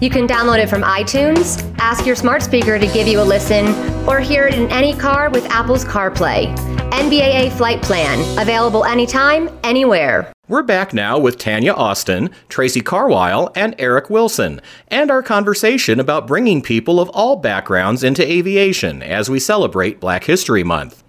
You 0.04 0.10
can 0.10 0.28
download 0.28 0.62
it 0.62 0.68
from 0.68 0.82
iTunes, 0.82 1.64
ask 1.80 2.06
your 2.06 2.18
smart 2.18 2.44
speaker 2.44 2.78
to 2.78 2.88
give 2.88 3.08
you 3.08 3.22
a 3.22 3.24
listen, 3.24 3.68
or 4.06 4.20
hear 4.20 4.48
it 4.48 4.54
in 4.54 4.70
any 4.70 4.94
car 4.94 5.30
with 5.30 5.46
Apple's 5.46 5.86
CarPlay. 5.86 6.54
NBAA 6.92 7.54
Flight 7.54 7.82
Plan, 7.82 8.20
available 8.38 8.84
anytime, 8.84 9.50
anywhere. 9.64 10.30
We're 10.50 10.62
back 10.62 10.94
now 10.94 11.18
with 11.18 11.38
Tanya 11.38 11.72
Austin, 11.72 12.32
Tracy 12.50 12.82
Carwile, 12.82 13.54
and 13.56 13.76
Eric 13.80 14.10
Wilson, 14.10 14.60
and 14.90 15.10
our 15.10 15.24
conversation 15.24 16.02
about 16.02 16.28
bringing 16.28 16.62
people 16.62 17.00
of 17.00 17.08
all 17.12 17.38
backgrounds 17.38 18.04
into 18.04 18.30
aviation 18.30 19.02
as 19.02 19.30
we 19.30 19.40
celebrate 19.40 20.02
Black 20.02 20.26
History 20.26 20.66
Month. 20.66 21.03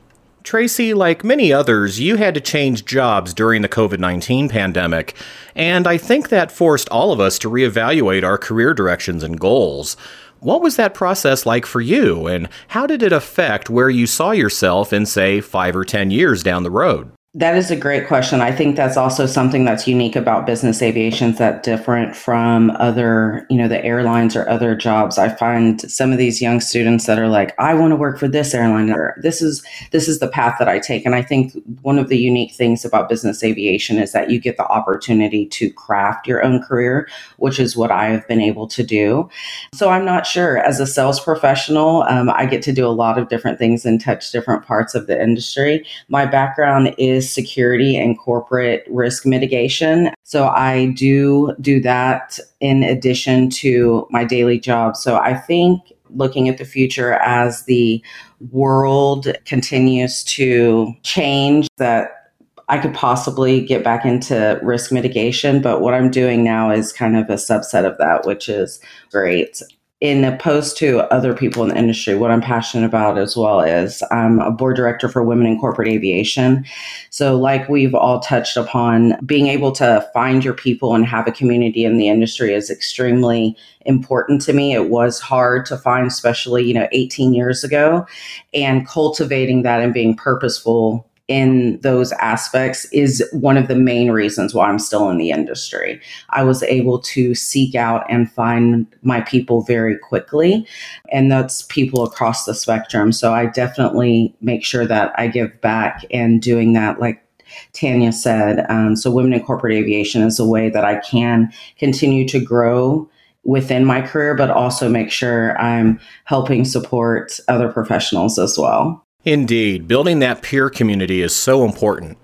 Tracy, 0.45 0.93
like 0.93 1.25
many 1.25 1.55
others, 1.55 1.99
you 1.99 2.17
had 2.17 2.35
to 2.35 2.41
change 2.41 2.85
jobs 2.85 3.33
during 3.33 3.63
the 3.63 3.69
COVID 3.69 3.99
19 3.99 4.51
pandemic, 4.51 5.17
and 5.55 5.87
I 5.87 5.97
think 5.97 6.29
that 6.29 6.53
forced 6.53 6.87
all 6.91 7.13
of 7.13 7.19
us 7.19 7.39
to 7.39 7.51
reevaluate 7.51 8.25
our 8.25 8.37
career 8.37 8.75
directions 8.75 9.23
and 9.23 9.41
goals. 9.41 9.97
What 10.41 10.61
was 10.61 10.77
that 10.77 10.93
process 10.93 11.47
like 11.47 11.65
for 11.65 11.81
you, 11.81 12.27
and 12.27 12.51
how 12.69 12.87
did 12.87 13.03
it 13.03 13.11
affect 13.11 13.71
where 13.71 13.89
you 13.89 14.07
saw 14.07 14.33
yourself 14.33 14.93
in, 14.93 15.07
say, 15.07 15.41
five 15.41 15.75
or 15.75 15.83
10 15.83 16.11
years 16.11 16.43
down 16.43 16.63
the 16.63 16.71
road? 16.71 17.11
That 17.37 17.57
is 17.57 17.69
a 17.69 17.77
great 17.77 18.07
question. 18.07 18.41
I 18.41 18.53
think 18.53 18.77
that's 18.77 18.97
also 18.97 19.27
something 19.27 19.65
that's 19.65 19.89
unique 19.89 20.15
about 20.15 20.47
business 20.47 20.81
aviation 20.81 21.33
that 21.33 21.65
different 21.65 22.15
from 22.15 22.71
other, 22.79 23.45
you 23.51 23.57
know, 23.57 23.67
the 23.67 23.85
airlines 23.85 24.37
or 24.37 24.49
other 24.49 24.77
jobs. 24.77 25.19
I 25.19 25.31
find 25.31 25.81
some 25.91 26.13
of 26.13 26.19
these 26.19 26.41
young 26.41 26.61
students 26.61 27.07
that 27.07 27.19
are 27.19 27.27
like, 27.27 27.53
I 27.59 27.75
want 27.75 27.91
to 27.91 27.97
work 27.97 28.21
for 28.21 28.29
this 28.29 28.55
airline 28.55 28.89
or 28.89 29.17
this 29.21 29.43
is 29.43 29.65
this 29.91 30.07
is 30.07 30.21
the 30.21 30.29
path 30.29 30.61
that 30.61 30.69
I 30.69 30.79
take. 30.79 31.05
And 31.05 31.17
I 31.17 31.23
think 31.23 31.55
one 31.83 31.99
of 31.99 32.09
the 32.09 32.17
unique 32.17 32.55
things 32.55 32.85
about 32.85 33.09
business 33.09 33.43
aviation 33.43 33.99
is 33.99 34.13
that 34.13 34.31
you 34.31 34.39
get 34.39 34.57
the 34.57 34.69
opportunity 34.69 35.47
to 35.47 35.73
craft 35.73 36.29
your 36.29 36.45
own 36.45 36.63
career, 36.63 37.09
which 37.39 37.59
is 37.59 37.77
what 37.77 37.91
I 37.91 38.11
have 38.11 38.29
been 38.29 38.41
able 38.41 38.69
to 38.69 38.85
do. 38.85 39.29
So 39.73 39.89
I'm 39.89 40.05
not 40.05 40.25
sure. 40.25 40.59
As 40.59 40.79
a 40.79 40.87
sales 40.87 41.19
professional, 41.19 42.05
um, 42.05 42.31
I 42.31 42.47
get 42.47 42.63
to 42.63 42.73
do 42.73 42.87
a 42.87 42.95
lot 42.95 43.19
of 43.19 43.29
different 43.29 43.59
things 43.59 43.85
and 43.85 44.01
touch 44.01 44.31
different 44.31 44.65
parts 44.65 44.95
of 44.95 45.09
the 45.09 45.21
industry. 45.21 45.85
My 46.09 46.27
background 46.27 46.95
is 46.97 47.24
security 47.33 47.97
and 47.97 48.19
corporate 48.19 48.85
risk 48.89 49.27
mitigation. 49.27 50.13
So 50.23 50.49
I 50.49 50.93
do 50.97 51.55
do 51.61 51.81
that 51.81 52.39
in 52.61 52.83
addition 52.83 53.51
to 53.51 54.07
my 54.11 54.25
daily 54.25 54.59
job. 54.59 54.97
So 54.97 55.17
I 55.17 55.35
think 55.35 55.81
looking 56.11 56.49
at 56.49 56.59
the 56.59 56.65
future 56.65 57.15
as 57.15 57.65
the 57.65 58.03
world 58.51 59.29
continues 59.45 60.25
to 60.25 60.93
change 61.03 61.69
that 61.79 62.33
I 62.69 62.79
could 62.79 62.95
possibly 62.95 63.61
get 63.65 63.85
back 63.85 64.05
into 64.07 64.59
risk 64.63 64.91
mitigation, 64.91 65.61
but 65.61 65.81
what 65.81 65.93
I'm 65.93 66.11
doing 66.11 66.43
now 66.43 66.71
is 66.71 66.93
kind 66.93 67.17
of 67.17 67.29
a 67.29 67.35
subset 67.35 67.85
of 67.85 67.99
that, 67.99 68.27
which 68.27 68.49
is 68.49 68.81
great 69.11 69.61
in 70.01 70.25
opposed 70.25 70.77
to 70.77 71.01
other 71.13 71.35
people 71.35 71.63
in 71.63 71.71
the 71.71 71.79
industry, 71.79 72.15
what 72.15 72.31
I'm 72.31 72.41
passionate 72.41 72.85
about 72.85 73.17
as 73.17 73.37
well 73.37 73.61
is 73.61 74.03
I'm 74.11 74.39
a 74.41 74.51
board 74.51 74.77
director 74.77 75.09
for 75.09 75.23
Women 75.23 75.47
in 75.47 75.59
Corporate 75.59 75.89
Aviation. 75.89 76.65
So, 77.11 77.37
like 77.37 77.69
we've 77.69 77.95
all 77.95 78.21
touched 78.21 78.57
upon, 78.57 79.17
being 79.25 79.47
able 79.47 79.73
to 79.73 80.07
find 80.13 80.45
your 80.45 80.53
people 80.53 80.95
and 80.95 81.07
have 81.07 81.27
a 81.27 81.33
community 81.33 81.85
in 81.85 81.97
the 81.97 82.09
industry 82.09 82.53
is 82.53 82.71
extremely 82.71 83.57
important 83.87 84.43
to 84.43 84.53
me. 84.53 84.75
It 84.75 84.91
was 84.91 85.21
hard 85.21 85.65
to 85.67 85.79
find, 85.79 86.07
especially, 86.07 86.65
you 86.65 86.75
know, 86.75 86.89
18 86.93 87.33
years 87.33 87.65
ago, 87.65 88.07
and 88.53 88.87
cultivating 88.87 89.63
that 89.63 89.81
and 89.81 89.95
being 89.95 90.17
purposeful 90.17 91.09
in 91.29 91.81
those 91.81 92.13
aspects 92.13 92.85
is 92.87 93.27
one 93.33 93.57
of 93.57 93.69
the 93.69 93.75
main 93.75 94.11
reasons 94.11 94.55
why 94.55 94.69
I'm 94.69 94.79
still 94.79 95.09
in 95.09 95.17
the 95.17 95.31
industry. 95.31 96.01
I 96.31 96.45
was 96.45 96.63
able 96.65 96.99
to 97.01 97.35
seek 97.35 97.75
out 97.75 98.05
and 98.11 98.31
find 98.31 98.87
my 99.03 99.23
people 99.23 99.63
very 99.63 99.97
quickly, 99.97 100.67
and 101.11 101.33
that's 101.33 101.63
people 101.63 102.05
across 102.05 102.45
the 102.45 102.55
spectrum. 102.55 103.11
So 103.11 103.33
I 103.33 103.47
definitely 103.47 104.35
make 104.43 104.65
sure 104.65 104.87
that 104.87 105.13
I 105.19 105.29
give 105.29 105.59
back 105.63 106.05
and 106.11 106.43
doing 106.43 106.75
that, 106.75 107.01
like 107.01 107.25
Tanya 107.73 108.13
said. 108.13 108.67
Um, 108.69 108.97
so, 108.97 109.11
Women 109.11 109.33
in 109.33 109.43
Corporate 109.45 109.75
Aviation 109.75 110.23
is 110.23 110.39
a 110.39 110.47
way 110.47 110.69
that 110.69 110.85
I 110.85 110.97
can 111.01 111.53
continue 111.79 112.29
to 112.29 112.41
grow 112.41 113.09
within 113.45 113.85
my 113.85 114.01
career, 114.01 114.35
but 114.35 114.51
also 114.51 114.89
make 114.89 115.11
sure 115.11 115.59
I'm 115.61 116.01
helping 116.25 116.65
support 116.65 117.39
other 117.49 117.71
professionals 117.71 118.39
as 118.39 118.59
well. 118.59 119.04
Indeed, 119.25 119.89
building 119.89 120.19
that 120.19 120.43
peer 120.43 120.69
community 120.69 121.23
is 121.23 121.35
so 121.35 121.65
important. 121.65 122.19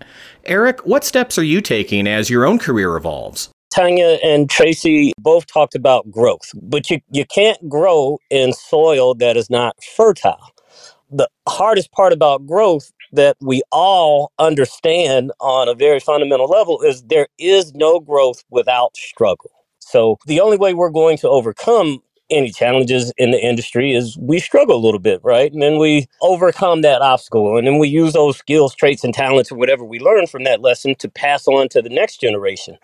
Eric, 0.44 0.84
what 0.84 1.02
steps 1.02 1.38
are 1.38 1.42
you 1.42 1.62
taking 1.62 2.06
as 2.06 2.28
your 2.28 2.44
own 2.44 2.58
career 2.58 2.94
evolves? 2.96 3.48
Tanya 3.72 4.18
and 4.22 4.50
Tracy 4.50 5.12
both 5.18 5.46
talked 5.46 5.74
about 5.74 6.10
growth, 6.10 6.50
but 6.60 6.90
you, 6.90 7.00
you 7.10 7.24
can't 7.24 7.68
grow 7.68 8.18
in 8.28 8.52
soil 8.52 9.14
that 9.14 9.36
is 9.36 9.48
not 9.48 9.76
fertile. 9.96 10.50
The 11.10 11.28
hardest 11.48 11.90
part 11.92 12.12
about 12.12 12.46
growth 12.46 12.92
that 13.12 13.36
we 13.40 13.62
all 13.72 14.32
understand 14.38 15.32
on 15.40 15.68
a 15.68 15.74
very 15.74 16.00
fundamental 16.00 16.46
level 16.46 16.82
is 16.82 17.02
there 17.04 17.28
is 17.38 17.72
no 17.74 17.98
growth 17.98 18.44
without 18.50 18.96
struggle. 18.96 19.50
So 19.78 20.18
the 20.26 20.40
only 20.40 20.56
way 20.56 20.74
we're 20.74 20.90
going 20.90 21.16
to 21.18 21.28
overcome 21.28 22.00
any 22.30 22.50
challenges 22.52 23.12
in 23.18 23.32
the 23.32 23.40
industry 23.40 23.94
is 23.94 24.18
we 24.18 24.40
struggle 24.40 24.76
a 24.76 24.84
little 24.84 25.00
bit, 25.00 25.20
right? 25.24 25.52
And 25.52 25.62
then 25.62 25.78
we 25.78 26.06
overcome 26.22 26.82
that 26.82 27.02
obstacle 27.02 27.58
and 27.58 27.66
then 27.66 27.78
we 27.78 27.88
use 27.88 28.14
those 28.14 28.38
skills, 28.38 28.74
traits, 28.74 29.04
and 29.04 29.14
talents 29.14 29.52
or 29.52 29.56
whatever 29.56 29.84
we 29.84 30.00
learn 30.00 30.26
from 30.26 30.44
that 30.44 30.62
lesson 30.62 30.94
to 30.96 31.08
pass 31.10 31.48
on 31.48 31.68
to 31.70 31.82
the 31.82 31.90
next 31.90 32.20
generation. 32.20 32.78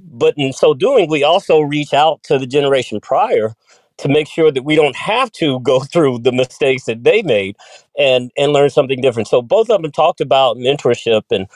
But 0.00 0.34
in 0.36 0.52
so 0.52 0.74
doing, 0.74 1.10
we 1.10 1.24
also 1.24 1.60
reach 1.60 1.94
out 1.94 2.22
to 2.24 2.38
the 2.38 2.46
generation 2.46 3.00
prior 3.00 3.54
to 3.98 4.08
make 4.08 4.28
sure 4.28 4.52
that 4.52 4.64
we 4.64 4.76
don't 4.76 4.96
have 4.96 5.32
to 5.32 5.60
go 5.64 5.80
through 5.80 6.20
the 6.20 6.32
mistakes 6.32 6.84
that 6.84 7.04
they 7.04 7.22
made 7.22 7.56
and 7.98 8.30
and 8.38 8.52
learn 8.52 8.70
something 8.70 9.00
different. 9.00 9.28
So 9.28 9.42
both 9.42 9.70
of 9.70 9.82
them 9.82 9.92
talked 9.92 10.20
about 10.20 10.56
mentorship 10.58 11.22
and 11.30 11.46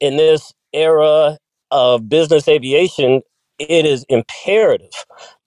in 0.00 0.16
this 0.18 0.54
era 0.74 1.38
of 1.70 2.08
business 2.08 2.48
aviation, 2.48 3.22
it 3.58 3.86
is 3.86 4.04
imperative 4.08 4.90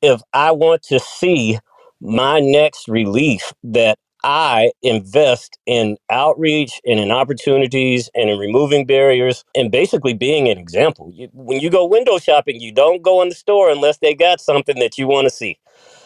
if 0.02 0.22
I 0.34 0.52
want 0.52 0.84
to 0.84 1.00
see 1.00 1.60
my 2.02 2.40
next 2.40 2.88
relief 2.88 3.54
that 3.64 3.98
I 4.24 4.72
invest 4.82 5.58
in 5.66 5.98
outreach 6.10 6.82
and 6.86 7.00
in 7.00 7.12
opportunities 7.12 8.10
and 8.16 8.30
in 8.30 8.40
removing 8.40 8.86
barriers 8.86 9.46
and 9.56 9.72
basically 9.72 10.14
being 10.14 10.50
an 10.50 10.58
example. 10.58 11.14
when 11.34 11.60
you 11.62 11.70
go 11.70 11.86
window 11.86 12.20
shopping, 12.20 12.60
you 12.60 12.74
don't 12.74 13.02
go 13.02 13.22
in 13.22 13.30
the 13.30 13.36
store 13.36 13.70
unless 13.72 14.00
they 14.00 14.14
got 14.14 14.42
something 14.42 14.80
that 14.80 14.98
you 14.98 15.08
want 15.08 15.26
to 15.26 15.30
see. 15.30 15.58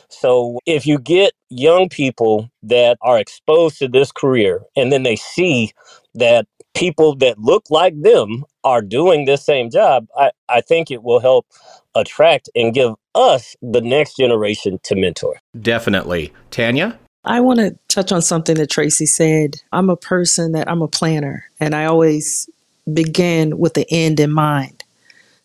So 0.09 0.59
if 0.65 0.85
you 0.85 0.99
get 0.99 1.33
young 1.49 1.89
people 1.89 2.49
that 2.63 2.97
are 3.01 3.19
exposed 3.19 3.79
to 3.79 3.87
this 3.87 4.11
career 4.11 4.61
and 4.75 4.91
then 4.91 5.03
they 5.03 5.15
see 5.15 5.71
that 6.15 6.45
people 6.73 7.15
that 7.17 7.39
look 7.39 7.65
like 7.69 7.99
them 8.01 8.45
are 8.63 8.81
doing 8.81 9.25
this 9.25 9.43
same 9.43 9.69
job, 9.69 10.07
I, 10.17 10.31
I 10.49 10.61
think 10.61 10.91
it 10.91 11.03
will 11.03 11.19
help 11.19 11.45
attract 11.95 12.49
and 12.55 12.73
give 12.73 12.93
us 13.15 13.55
the 13.61 13.81
next 13.81 14.17
generation 14.17 14.79
to 14.83 14.95
mentor. 14.95 15.35
Definitely. 15.59 16.33
Tanya? 16.51 16.97
I 17.25 17.39
want 17.39 17.59
to 17.59 17.77
touch 17.87 18.11
on 18.11 18.21
something 18.21 18.55
that 18.57 18.69
Tracy 18.69 19.05
said. 19.05 19.55
I'm 19.71 19.89
a 19.89 19.95
person 19.95 20.51
that 20.53 20.69
I'm 20.69 20.81
a 20.81 20.87
planner, 20.87 21.45
and 21.59 21.73
I 21.73 21.85
always 21.85 22.49
begin 22.91 23.57
with 23.57 23.75
the 23.75 23.85
end 23.89 24.19
in 24.19 24.31
mind. 24.31 24.83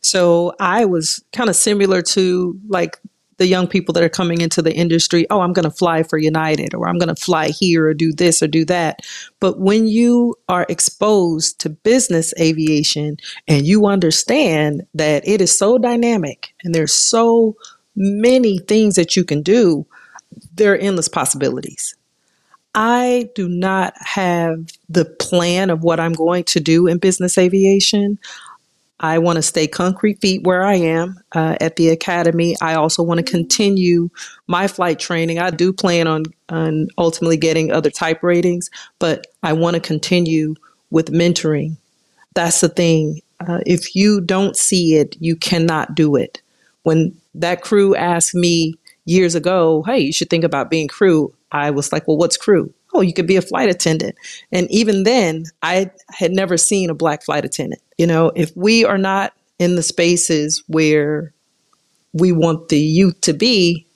So 0.00 0.54
I 0.58 0.84
was 0.84 1.22
kind 1.32 1.48
of 1.48 1.56
similar 1.56 2.02
to 2.02 2.58
like 2.68 2.98
the 3.38 3.46
young 3.46 3.66
people 3.66 3.92
that 3.94 4.02
are 4.02 4.08
coming 4.08 4.40
into 4.40 4.60
the 4.60 4.74
industry, 4.74 5.26
oh, 5.30 5.40
I'm 5.40 5.52
going 5.52 5.64
to 5.64 5.70
fly 5.70 6.02
for 6.02 6.18
United 6.18 6.74
or 6.74 6.88
I'm 6.88 6.98
going 6.98 7.14
to 7.14 7.20
fly 7.20 7.48
here 7.48 7.86
or 7.86 7.94
do 7.94 8.12
this 8.12 8.42
or 8.42 8.48
do 8.48 8.64
that. 8.66 9.00
But 9.40 9.60
when 9.60 9.86
you 9.86 10.34
are 10.48 10.66
exposed 10.68 11.60
to 11.60 11.70
business 11.70 12.34
aviation 12.38 13.16
and 13.46 13.66
you 13.66 13.86
understand 13.86 14.82
that 14.94 15.26
it 15.26 15.40
is 15.40 15.56
so 15.56 15.78
dynamic 15.78 16.52
and 16.62 16.74
there's 16.74 16.92
so 16.92 17.56
many 17.96 18.58
things 18.58 18.96
that 18.96 19.16
you 19.16 19.24
can 19.24 19.42
do, 19.42 19.86
there 20.54 20.72
are 20.72 20.76
endless 20.76 21.08
possibilities. 21.08 21.94
I 22.74 23.30
do 23.34 23.48
not 23.48 23.94
have 23.98 24.70
the 24.88 25.04
plan 25.04 25.70
of 25.70 25.82
what 25.82 25.98
I'm 25.98 26.12
going 26.12 26.44
to 26.44 26.60
do 26.60 26.86
in 26.86 26.98
business 26.98 27.38
aviation. 27.38 28.18
I 29.00 29.18
want 29.18 29.36
to 29.36 29.42
stay 29.42 29.66
concrete 29.66 30.20
feet 30.20 30.42
where 30.42 30.64
I 30.64 30.74
am 30.74 31.20
uh, 31.32 31.56
at 31.60 31.76
the 31.76 31.90
academy. 31.90 32.56
I 32.60 32.74
also 32.74 33.02
want 33.02 33.18
to 33.18 33.30
continue 33.30 34.10
my 34.46 34.66
flight 34.66 34.98
training. 34.98 35.38
I 35.38 35.50
do 35.50 35.72
plan 35.72 36.06
on, 36.06 36.24
on 36.48 36.88
ultimately 36.98 37.36
getting 37.36 37.70
other 37.70 37.90
type 37.90 38.22
ratings, 38.22 38.70
but 38.98 39.26
I 39.42 39.52
want 39.52 39.74
to 39.74 39.80
continue 39.80 40.54
with 40.90 41.12
mentoring. 41.12 41.76
That's 42.34 42.60
the 42.60 42.68
thing. 42.68 43.20
Uh, 43.46 43.60
if 43.66 43.94
you 43.94 44.20
don't 44.20 44.56
see 44.56 44.96
it, 44.96 45.16
you 45.20 45.36
cannot 45.36 45.94
do 45.94 46.16
it. 46.16 46.42
When 46.82 47.16
that 47.34 47.62
crew 47.62 47.94
asked 47.94 48.34
me 48.34 48.74
years 49.04 49.34
ago, 49.34 49.84
hey, 49.84 49.98
you 50.00 50.12
should 50.12 50.30
think 50.30 50.44
about 50.44 50.70
being 50.70 50.88
crew, 50.88 51.32
I 51.52 51.70
was 51.70 51.92
like, 51.92 52.08
well, 52.08 52.16
what's 52.16 52.36
crew? 52.36 52.72
Oh, 52.98 53.00
you 53.00 53.12
could 53.12 53.28
be 53.28 53.36
a 53.36 53.42
flight 53.42 53.68
attendant. 53.68 54.16
And 54.50 54.68
even 54.70 55.04
then, 55.04 55.44
I 55.62 55.90
had 56.10 56.32
never 56.32 56.56
seen 56.56 56.90
a 56.90 56.94
black 56.94 57.22
flight 57.22 57.44
attendant. 57.44 57.80
You 57.96 58.08
know, 58.08 58.32
if 58.34 58.50
we 58.56 58.84
are 58.84 58.98
not 58.98 59.32
in 59.60 59.76
the 59.76 59.82
spaces 59.84 60.64
where 60.66 61.32
we 62.12 62.32
want 62.32 62.68
the 62.68 62.78
youth 62.80 63.20
to 63.22 63.32
be, 63.32 63.86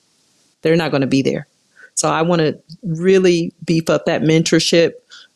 they're 0.63 0.77
not 0.77 0.93
going 0.93 1.01
to 1.01 1.09
be 1.09 1.23
there. 1.23 1.49
So 1.95 2.09
I 2.09 2.23
want 2.23 2.41
to 2.41 2.59
really 2.83 3.53
beef 3.65 3.91
up 3.91 4.07
that 4.07 4.23
mentorship 4.23 4.93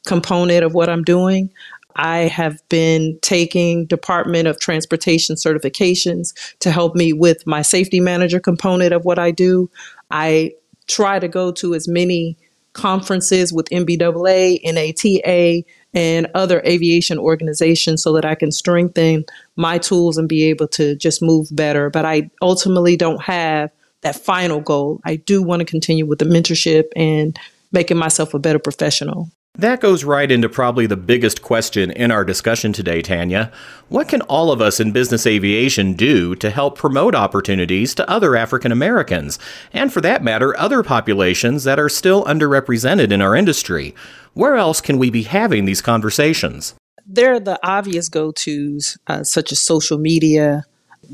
component 0.07 0.65
of 0.65 0.73
what 0.73 0.89
I'm 0.89 1.03
doing. 1.03 1.51
I 1.97 2.19
have 2.19 2.61
been 2.69 3.19
taking 3.21 3.87
Department 3.87 4.47
of 4.47 4.61
Transportation 4.61 5.35
certifications 5.35 6.35
to 6.61 6.71
help 6.71 6.95
me 6.95 7.13
with 7.13 7.47
my 7.47 7.63
safety 7.63 7.99
manager 7.99 8.39
component 8.39 8.93
of 8.93 9.05
what 9.05 9.19
I 9.19 9.33
do. 9.33 9.71
I 10.11 10.53
try 10.87 11.19
to 11.19 11.27
go 11.27 11.51
to 11.53 11.75
as 11.75 11.89
many 11.89 12.37
conferences 12.77 13.53
with 13.53 13.69
NBAA, 13.71 14.61
NATA, 14.63 15.65
and 15.95 16.29
other 16.35 16.63
aviation 16.67 17.19
organizations 17.19 18.03
so 18.03 18.13
that 18.13 18.25
I 18.25 18.35
can 18.35 18.53
strengthen 18.53 19.25
my 19.57 19.79
tools 19.79 20.19
and 20.19 20.29
be 20.29 20.45
able 20.45 20.69
to 20.69 20.95
just 20.95 21.23
move 21.23 21.49
better. 21.51 21.89
But 21.91 22.05
I 22.05 22.31
ultimately 22.43 22.97
don't 22.97 23.23
have 23.23 23.71
that 24.03 24.15
final 24.15 24.61
goal. 24.61 25.01
I 25.05 25.17
do 25.17 25.43
want 25.43 25.61
to 25.61 25.65
continue 25.65 26.07
with 26.07 26.19
the 26.19 26.27
mentorship 26.27 26.89
and 26.95 27.37
making 27.73 27.97
myself 27.97 28.35
a 28.35 28.39
better 28.39 28.59
professional. 28.59 29.31
That 29.59 29.81
goes 29.81 30.05
right 30.05 30.31
into 30.31 30.51
probably 30.51 30.87
the 30.87 30.99
biggest 30.99 31.41
question 31.41 31.91
in 31.91 32.11
our 32.11 32.27
discussion 32.27 32.75
today, 32.75 33.01
Tanya. 33.01 33.51
What 33.89 34.07
can 34.07 34.21
all 34.23 34.53
of 34.53 34.61
us 34.61 34.81
in 34.81 34.93
business 34.93 35.27
aviation 35.27 35.95
do 35.95 36.35
to 36.35 36.51
help 36.51 36.77
promote 36.77 37.15
opportunities 37.15 37.95
to 37.95 38.11
other 38.11 38.37
African 38.37 38.71
Americans, 38.71 39.39
and 39.73 39.91
for 39.91 40.03
that 40.03 40.23
matter, 40.23 40.55
other 40.59 40.83
populations 40.83 41.65
that 41.65 41.79
are 41.79 41.89
still 41.89 42.23
underrepresented 42.25 43.11
in 43.11 43.23
our 43.23 43.35
industry? 43.35 43.95
Where 44.35 44.57
else 44.57 44.83
can 44.83 44.99
we 44.99 45.09
be 45.09 45.23
having 45.23 45.65
these 45.65 45.81
conversations? 45.81 46.75
There 47.07 47.33
are 47.33 47.41
the 47.41 47.59
obvious 47.67 48.11
go 48.11 48.33
tos, 48.33 48.99
uh, 49.07 49.25
such 49.25 49.53
as 49.53 49.63
social 49.63 49.97
media, 49.97 50.65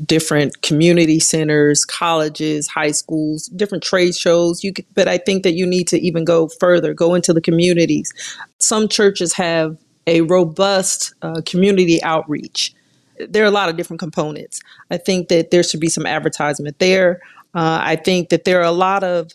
different 0.05 0.61
community 0.61 1.19
centers, 1.19 1.85
colleges, 1.85 2.67
high 2.67 2.91
schools, 2.91 3.47
different 3.47 3.83
trade 3.83 4.15
shows. 4.15 4.63
You 4.63 4.73
could, 4.73 4.85
but 4.93 5.07
I 5.07 5.17
think 5.17 5.43
that 5.43 5.53
you 5.53 5.65
need 5.65 5.87
to 5.89 5.99
even 5.99 6.25
go 6.25 6.47
further, 6.47 6.93
go 6.93 7.13
into 7.13 7.33
the 7.33 7.41
communities. 7.41 8.11
Some 8.59 8.87
churches 8.87 9.33
have 9.33 9.77
a 10.07 10.21
robust 10.21 11.13
uh, 11.21 11.41
community 11.45 12.01
outreach. 12.03 12.73
There 13.19 13.43
are 13.43 13.47
a 13.47 13.51
lot 13.51 13.69
of 13.69 13.77
different 13.77 13.99
components. 13.99 14.61
I 14.89 14.97
think 14.97 15.29
that 15.29 15.51
there 15.51 15.63
should 15.63 15.79
be 15.79 15.89
some 15.89 16.05
advertisement 16.05 16.79
there. 16.79 17.21
Uh, 17.53 17.79
I 17.81 17.95
think 17.95 18.29
that 18.29 18.43
there 18.43 18.59
are 18.59 18.65
a 18.65 18.71
lot 18.71 19.03
of 19.03 19.31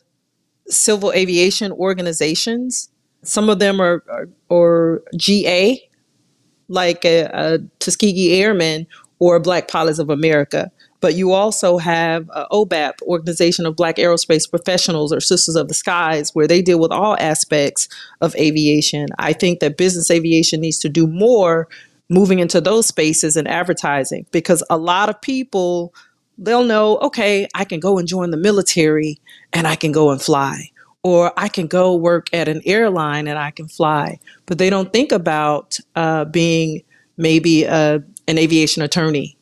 civil 0.68 1.12
aviation 1.12 1.72
organizations. 1.72 2.90
Some 3.22 3.48
of 3.48 3.58
them 3.58 3.80
are, 3.80 4.28
or 4.48 5.02
GA, 5.16 5.80
like 6.68 7.04
a, 7.04 7.30
a 7.32 7.58
Tuskegee 7.78 8.42
Airmen 8.42 8.86
or 9.18 9.40
Black 9.40 9.68
Pilots 9.68 9.98
of 9.98 10.10
America. 10.10 10.70
But 11.00 11.14
you 11.14 11.32
also 11.32 11.78
have 11.78 12.28
uh, 12.32 12.46
OBAP, 12.50 13.02
Organization 13.02 13.66
of 13.66 13.76
Black 13.76 13.96
Aerospace 13.96 14.50
Professionals, 14.50 15.12
or 15.12 15.20
Sisters 15.20 15.54
of 15.54 15.68
the 15.68 15.74
Skies, 15.74 16.34
where 16.34 16.48
they 16.48 16.60
deal 16.60 16.80
with 16.80 16.90
all 16.90 17.16
aspects 17.18 17.88
of 18.20 18.34
aviation. 18.36 19.06
I 19.18 19.32
think 19.32 19.60
that 19.60 19.76
business 19.76 20.10
aviation 20.10 20.60
needs 20.60 20.78
to 20.78 20.88
do 20.88 21.06
more 21.06 21.68
moving 22.08 22.38
into 22.38 22.60
those 22.60 22.86
spaces 22.86 23.36
and 23.36 23.46
advertising 23.46 24.26
because 24.30 24.62
a 24.70 24.76
lot 24.76 25.08
of 25.08 25.20
people 25.20 25.94
they'll 26.38 26.64
know 26.64 26.96
okay 26.98 27.46
i 27.54 27.64
can 27.64 27.80
go 27.80 27.98
and 27.98 28.08
join 28.08 28.30
the 28.30 28.36
military 28.36 29.18
and 29.52 29.66
i 29.66 29.74
can 29.74 29.92
go 29.92 30.10
and 30.10 30.22
fly 30.22 30.70
or 31.02 31.32
i 31.36 31.48
can 31.48 31.66
go 31.66 31.94
work 31.94 32.32
at 32.32 32.48
an 32.48 32.62
airline 32.64 33.28
and 33.28 33.38
i 33.38 33.50
can 33.50 33.68
fly 33.68 34.18
but 34.46 34.58
they 34.58 34.70
don't 34.70 34.92
think 34.92 35.12
about 35.12 35.78
uh, 35.96 36.24
being 36.24 36.82
maybe 37.16 37.64
a, 37.64 38.02
an 38.28 38.38
aviation 38.38 38.82
attorney. 38.82 39.36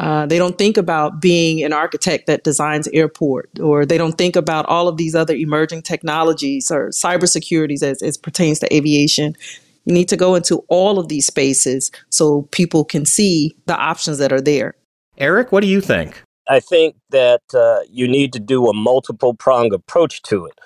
Uh, 0.00 0.24
they 0.24 0.38
don't 0.38 0.56
think 0.56 0.78
about 0.78 1.20
being 1.20 1.62
an 1.62 1.74
architect 1.74 2.26
that 2.26 2.42
designs 2.42 2.88
airport, 2.88 3.50
or 3.60 3.84
they 3.84 3.98
don't 3.98 4.16
think 4.16 4.34
about 4.34 4.64
all 4.66 4.88
of 4.88 4.96
these 4.96 5.14
other 5.14 5.34
emerging 5.34 5.82
technologies 5.82 6.70
or 6.70 6.88
cybersecurities 6.88 7.82
as, 7.82 8.02
as 8.02 8.16
pertains 8.16 8.58
to 8.58 8.74
aviation. 8.74 9.36
You 9.84 9.92
need 9.92 10.08
to 10.08 10.16
go 10.16 10.34
into 10.34 10.64
all 10.68 10.98
of 10.98 11.08
these 11.08 11.26
spaces 11.26 11.90
so 12.08 12.42
people 12.50 12.84
can 12.84 13.04
see 13.04 13.54
the 13.66 13.76
options 13.76 14.18
that 14.18 14.32
are 14.32 14.40
there. 14.40 14.74
Eric, 15.18 15.52
what 15.52 15.60
do 15.60 15.66
you 15.66 15.82
think? 15.82 16.22
I 16.48 16.60
think 16.60 16.96
that 17.10 17.42
uh, 17.54 17.80
you 17.90 18.08
need 18.08 18.32
to 18.32 18.40
do 18.40 18.68
a 18.68 18.74
multiple 18.74 19.34
prong 19.34 19.72
approach 19.74 20.22
to 20.22 20.46
it. 20.46 20.58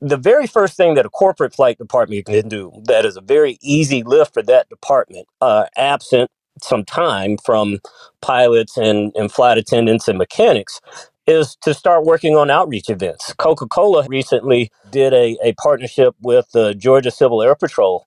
The 0.00 0.16
very 0.16 0.46
first 0.46 0.78
thing 0.78 0.94
that 0.94 1.04
a 1.04 1.10
corporate 1.10 1.54
flight 1.54 1.76
department 1.76 2.24
can 2.24 2.48
do 2.48 2.72
that 2.84 3.04
is 3.04 3.16
a 3.16 3.20
very 3.20 3.58
easy 3.60 4.02
lift 4.02 4.32
for 4.32 4.42
that 4.44 4.68
department, 4.70 5.26
uh, 5.42 5.66
absent 5.76 6.30
some 6.64 6.84
time 6.84 7.38
from 7.44 7.78
pilots 8.22 8.76
and, 8.76 9.12
and 9.16 9.32
flight 9.32 9.58
attendants 9.58 10.08
and 10.08 10.18
mechanics, 10.18 10.80
is 11.26 11.56
to 11.62 11.74
start 11.74 12.04
working 12.04 12.36
on 12.36 12.50
outreach 12.50 12.90
events. 12.90 13.34
Coca 13.34 13.66
Cola 13.66 14.06
recently 14.08 14.70
did 14.90 15.12
a, 15.14 15.38
a 15.44 15.54
partnership 15.54 16.14
with 16.22 16.50
the 16.52 16.74
Georgia 16.74 17.10
Civil 17.10 17.42
Air 17.42 17.54
Patrol 17.56 18.04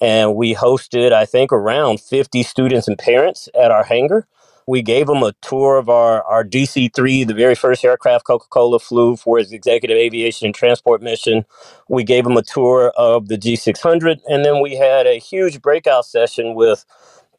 and 0.00 0.36
we 0.36 0.54
hosted, 0.54 1.12
I 1.12 1.26
think, 1.26 1.52
around 1.52 2.00
50 2.00 2.44
students 2.44 2.88
and 2.88 2.98
parents 2.98 3.50
at 3.60 3.72
our 3.72 3.84
hangar. 3.84 4.28
We 4.68 4.82
gave 4.82 5.08
them 5.08 5.24
a 5.24 5.32
tour 5.42 5.78
of 5.78 5.88
our, 5.88 6.22
our 6.24 6.44
DC 6.44 6.94
3, 6.94 7.24
the 7.24 7.34
very 7.34 7.56
first 7.56 7.86
aircraft 7.86 8.26
Coca 8.26 8.48
Cola 8.50 8.80
flew 8.80 9.16
for 9.16 9.40
its 9.40 9.52
executive 9.52 9.96
aviation 9.96 10.46
and 10.46 10.54
transport 10.54 11.02
mission. 11.02 11.46
We 11.88 12.04
gave 12.04 12.26
them 12.26 12.36
a 12.36 12.42
tour 12.42 12.92
of 12.98 13.30
the 13.30 13.38
G600, 13.38 14.20
and 14.28 14.44
then 14.44 14.62
we 14.62 14.76
had 14.76 15.08
a 15.08 15.18
huge 15.20 15.62
breakout 15.62 16.06
session 16.06 16.54
with 16.54 16.84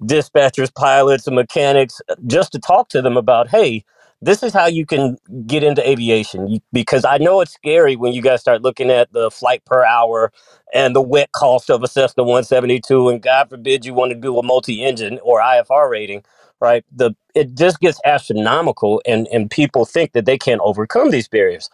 dispatchers, 0.06 0.74
pilots, 0.76 1.28
and 1.28 1.36
mechanics 1.38 2.02
uh, 2.10 2.16
just 2.28 2.54
to 2.54 2.60
talk 2.60 2.90
to 2.90 3.02
them 3.02 3.18
about 3.18 3.50
hey, 3.50 3.86
this 4.22 4.44
is 4.44 4.54
how 4.54 4.68
you 4.68 4.86
can 4.86 5.18
get 5.48 5.64
into 5.64 5.88
aviation 5.88 6.60
because 6.74 7.06
I 7.06 7.20
know 7.20 7.42
it's 7.42 7.54
scary 7.54 7.96
when 7.98 8.14
you 8.14 8.22
guys 8.22 8.42
start 8.42 8.64
looking 8.64 8.92
at 8.92 9.14
the 9.14 9.32
flight 9.32 9.66
per 9.66 9.86
hour 9.86 10.32
and 10.74 10.96
the 10.96 11.02
wet 11.04 11.32
cost 11.34 11.72
of 11.72 11.84
a 11.84 11.88
Cessna 11.90 12.24
172, 12.24 13.10
and 13.10 13.22
God 13.22 13.50
forbid 13.50 13.86
you 13.86 13.96
want 13.96 14.12
to 14.12 14.18
do 14.20 14.40
a 14.40 14.44
multi-engine 14.44 15.20
or 15.24 15.42
IFR 15.42 15.90
rating, 15.90 16.24
right? 16.62 16.86
The 16.96 17.14
it 17.36 17.56
just 17.56 17.80
gets 17.80 18.00
astronomical, 18.06 19.02
and 19.08 19.28
and 19.34 19.52
people 19.52 19.86
think 19.86 20.14
that 20.14 20.26
they 20.26 20.38
can't 20.38 20.62
overcome 20.64 21.12
these 21.12 21.28
barriers. 21.30 21.70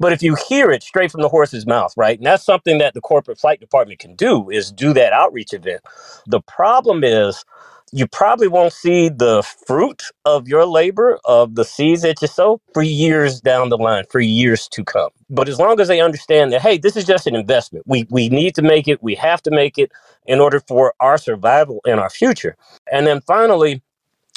But 0.00 0.12
if 0.14 0.22
you 0.22 0.36
hear 0.48 0.70
it 0.70 0.82
straight 0.84 1.12
from 1.12 1.22
the 1.22 1.28
horse's 1.30 1.66
mouth, 1.66 1.94
right, 1.96 2.18
and 2.18 2.26
that's 2.26 2.44
something 2.44 2.78
that 2.78 2.94
the 2.94 3.02
corporate 3.02 3.40
flight 3.40 3.60
department 3.60 4.00
can 4.00 4.16
do 4.16 4.50
is 4.50 4.72
do 4.72 4.92
that 4.94 5.12
outreach 5.12 5.52
event. 5.54 5.82
The 6.26 6.40
problem 6.42 7.04
is 7.04 7.44
you 7.92 8.06
probably 8.06 8.48
won't 8.48 8.72
see 8.72 9.08
the 9.08 9.42
fruit 9.66 10.04
of 10.24 10.48
your 10.48 10.66
labor, 10.66 11.18
of 11.24 11.54
the 11.56 11.64
seeds 11.64 12.02
that 12.02 12.22
you 12.22 12.28
sow, 12.28 12.60
for 12.74 12.82
years 12.82 13.40
down 13.40 13.70
the 13.70 13.78
line, 13.78 14.04
for 14.10 14.20
years 14.20 14.68
to 14.68 14.84
come. 14.84 15.10
But 15.30 15.48
as 15.48 15.58
long 15.58 15.80
as 15.80 15.88
they 15.88 16.00
understand 16.00 16.52
that, 16.52 16.62
hey, 16.62 16.78
this 16.78 16.96
is 16.96 17.04
just 17.06 17.26
an 17.26 17.36
investment, 17.36 17.86
we, 17.88 18.06
we 18.10 18.28
need 18.28 18.54
to 18.56 18.62
make 18.62 18.88
it, 18.88 19.02
we 19.02 19.14
have 19.16 19.42
to 19.42 19.50
make 19.50 19.78
it 19.78 19.92
in 20.26 20.40
order 20.40 20.60
for 20.60 20.94
our 21.00 21.18
survival 21.18 21.80
and 21.86 22.00
our 22.00 22.10
future. 22.10 22.56
And 22.92 23.06
then 23.06 23.22
finally, 23.22 23.78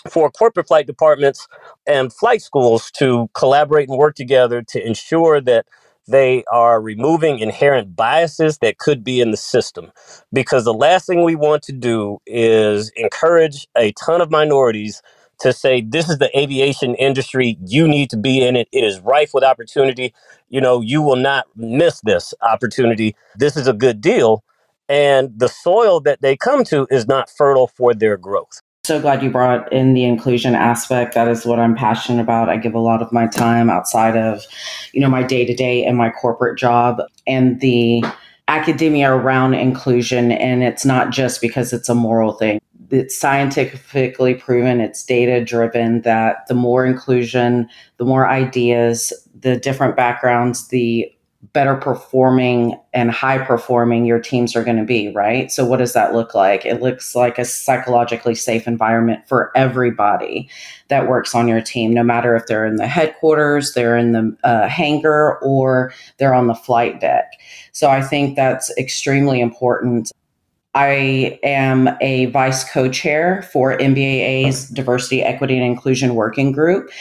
for 0.10 0.32
corporate 0.32 0.68
flight 0.68 0.88
departments 0.88 1.48
and 1.88 2.14
flight 2.14 2.42
schools 2.42 2.92
to 2.92 3.30
collaborate 3.34 3.90
and 3.90 3.98
work 3.98 4.16
together 4.16 4.62
to 4.64 4.86
ensure 4.86 5.42
that 5.42 5.66
they 6.10 6.44
are 6.52 6.82
removing 6.82 7.40
inherent 7.40 7.96
biases 7.96 8.60
that 8.60 8.80
could 8.80 9.04
be 9.04 9.22
in 9.22 9.32
the 9.32 9.38
system. 9.38 9.92
Because 10.34 10.66
the 10.66 10.76
last 10.76 11.08
thing 11.08 11.24
we 11.24 11.36
want 11.36 11.64
to 11.66 11.74
do 11.74 12.20
is 12.28 12.92
encourage 12.98 13.68
a 13.78 13.94
ton 13.94 14.22
of 14.22 14.32
minorities 14.32 15.02
to 15.42 15.54
say, 15.54 15.82
this 15.82 16.10
is 16.10 16.20
the 16.20 16.38
aviation 16.40 16.96
industry. 16.96 17.58
You 17.66 17.88
need 17.88 18.12
to 18.12 18.18
be 18.18 18.46
in 18.46 18.58
it. 18.58 18.70
It 18.74 18.84
is 18.84 19.02
rife 19.02 19.32
with 19.34 19.44
opportunity. 19.46 20.14
You 20.50 20.62
know, 20.62 20.82
you 20.82 21.02
will 21.04 21.18
not 21.18 21.48
miss 21.56 22.02
this 22.02 22.34
opportunity. 22.42 23.16
This 23.38 23.58
is 23.58 23.68
a 23.68 23.74
good 23.74 24.02
deal. 24.02 24.44
And 24.90 25.32
the 25.38 25.50
soil 25.50 26.02
that 26.02 26.22
they 26.22 26.38
come 26.38 26.66
to 26.66 26.88
is 26.92 27.08
not 27.08 27.30
fertile 27.30 27.68
for 27.68 27.94
their 27.96 28.18
growth 28.18 28.62
so 28.90 29.00
glad 29.00 29.22
you 29.22 29.30
brought 29.30 29.72
in 29.72 29.94
the 29.94 30.04
inclusion 30.04 30.56
aspect. 30.56 31.14
That 31.14 31.28
is 31.28 31.46
what 31.46 31.60
I'm 31.60 31.76
passionate 31.76 32.20
about. 32.24 32.50
I 32.50 32.58
give 32.58 32.74
a 32.74 32.80
lot 32.80 33.04
of 33.04 33.12
my 33.12 33.28
time 33.28 33.70
outside 33.70 34.18
of, 34.18 34.44
you 34.94 35.00
know, 35.00 35.08
my 35.08 35.22
day 35.22 35.46
to 35.46 35.54
day 35.54 35.86
and 35.86 35.96
my 35.96 36.10
corporate 36.10 36.58
job 36.58 37.00
and 37.28 37.62
the 37.62 38.04
academia 38.48 39.12
around 39.12 39.54
inclusion. 39.54 40.32
And 40.32 40.64
it's 40.64 40.86
not 40.86 41.12
just 41.12 41.40
because 41.40 41.72
it's 41.72 41.88
a 41.88 41.94
moral 41.94 42.34
thing. 42.34 42.60
It's 42.90 43.16
scientifically 43.16 44.34
proven, 44.34 44.82
it's 44.82 45.06
data 45.06 45.46
driven 45.46 46.02
that 46.02 46.48
the 46.48 46.56
more 46.56 46.84
inclusion, 46.84 47.70
the 47.98 48.06
more 48.06 48.28
ideas, 48.28 49.14
the 49.40 49.58
different 49.58 49.98
backgrounds, 49.98 50.70
the 50.70 51.14
better 51.54 51.76
performing 51.76 52.78
and 52.94 53.12
high 53.12 53.38
performing 53.38 54.06
your 54.06 54.20
teams 54.20 54.56
are 54.56 54.64
going 54.64 54.78
to 54.78 54.84
be, 54.84 55.10
right? 55.14 55.52
So, 55.52 55.66
what 55.66 55.78
does 55.78 55.94
that 55.94 56.14
look 56.14 56.36
like? 56.36 56.66
It 56.66 56.82
looks 56.82 57.16
like 57.16 57.40
a 57.40 57.46
psychologically 57.46 58.36
safe 58.36 58.68
environment 58.68 59.28
for 59.28 59.52
everybody 59.56 60.50
that 60.90 61.08
works 61.08 61.34
on 61.34 61.48
your 61.48 61.62
team, 61.62 61.94
no 61.94 62.04
matter 62.04 62.36
if 62.36 62.46
they're 62.48 62.66
in 62.66 62.76
the 62.76 62.88
headquarters, 62.88 63.74
they're 63.74 63.98
in 63.98 64.12
the 64.12 64.38
uh, 64.44 64.68
hangar, 64.68 65.38
or 65.40 65.94
they're 66.18 66.34
on 66.34 66.48
the 66.48 66.56
flight 66.56 67.00
deck. 67.00 67.32
So, 67.72 67.90
I 67.90 68.02
think 68.02 68.36
that's 68.36 68.76
extremely 68.78 69.40
important. 69.40 70.12
I 70.76 71.40
am 71.42 71.90
a 72.00 72.26
vice 72.28 72.70
co 72.70 72.90
chair 72.90 73.48
for 73.52 73.78
NBAA's 73.78 74.70
Diversity, 74.70 75.24
Equity, 75.24 75.56
and 75.56 75.66
Inclusion 75.66 76.16
Working 76.16 76.52
Group 76.52 76.92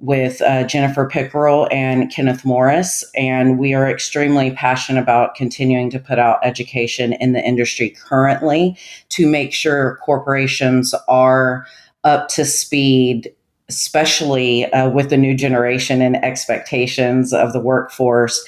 with 0.00 0.42
uh, 0.42 0.64
Jennifer 0.64 1.06
Pickerel 1.06 1.68
and 1.70 2.10
Kenneth 2.10 2.44
Morris. 2.44 3.04
And 3.14 3.58
we 3.58 3.74
are 3.74 3.88
extremely 3.88 4.50
passionate 4.50 5.00
about 5.00 5.34
continuing 5.34 5.90
to 5.90 5.98
put 5.98 6.18
out 6.18 6.38
education 6.42 7.12
in 7.14 7.32
the 7.32 7.44
industry 7.44 7.90
currently 7.90 8.76
to 9.10 9.26
make 9.26 9.52
sure 9.52 9.98
corporations 10.04 10.94
are 11.08 11.66
up 12.04 12.28
to 12.28 12.44
speed. 12.44 13.32
Especially 13.68 14.64
uh, 14.72 14.90
with 14.90 15.10
the 15.10 15.16
new 15.16 15.32
generation 15.32 16.02
and 16.02 16.16
expectations 16.24 17.32
of 17.32 17.52
the 17.52 17.60
workforce, 17.60 18.44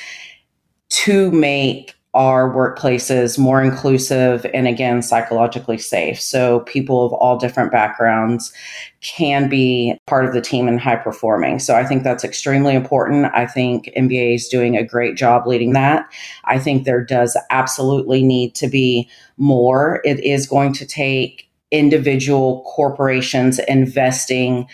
to 0.88 1.31
make 1.31 1.95
our 2.14 2.53
workplaces 2.53 3.38
more 3.38 3.62
inclusive 3.62 4.44
and 4.53 4.68
again 4.68 5.01
psychologically 5.01 5.79
safe. 5.79 6.20
So 6.20 6.61
people 6.61 7.07
of 7.07 7.12
all 7.14 7.38
different 7.38 7.72
backgrounds 7.72 8.53
can 9.01 9.48
be 9.48 9.96
part 10.07 10.27
of 10.27 10.35
the 10.35 10.42
team 10.42 10.68
and 10.68 10.79
high 10.79 10.96
performing. 10.96 11.59
So 11.59 11.75
i 11.75 11.85
think 11.85 12.03
that's 12.03 12.25
extremely 12.25 12.75
important. 12.75 13.33
I 13.35 13.46
think 13.46 13.90
nba 13.96 14.35
is 14.35 14.48
doing 14.48 14.77
a 14.77 14.85
great 14.85 15.16
job 15.16 15.46
leading 15.46 15.72
that. 15.72 16.07
I 16.44 16.59
think 16.59 16.85
there 16.85 17.03
does 17.03 17.37
absolutely 17.51 18.22
need 18.22 18.55
to 18.57 18.68
be 18.68 19.09
more. 19.38 20.03
It 20.05 20.20
is 20.20 20.46
going 20.46 20.75
to 20.75 20.87
take 20.87 21.48
individual 21.70 22.62
corporations 22.66 23.59
investing 23.61 24.66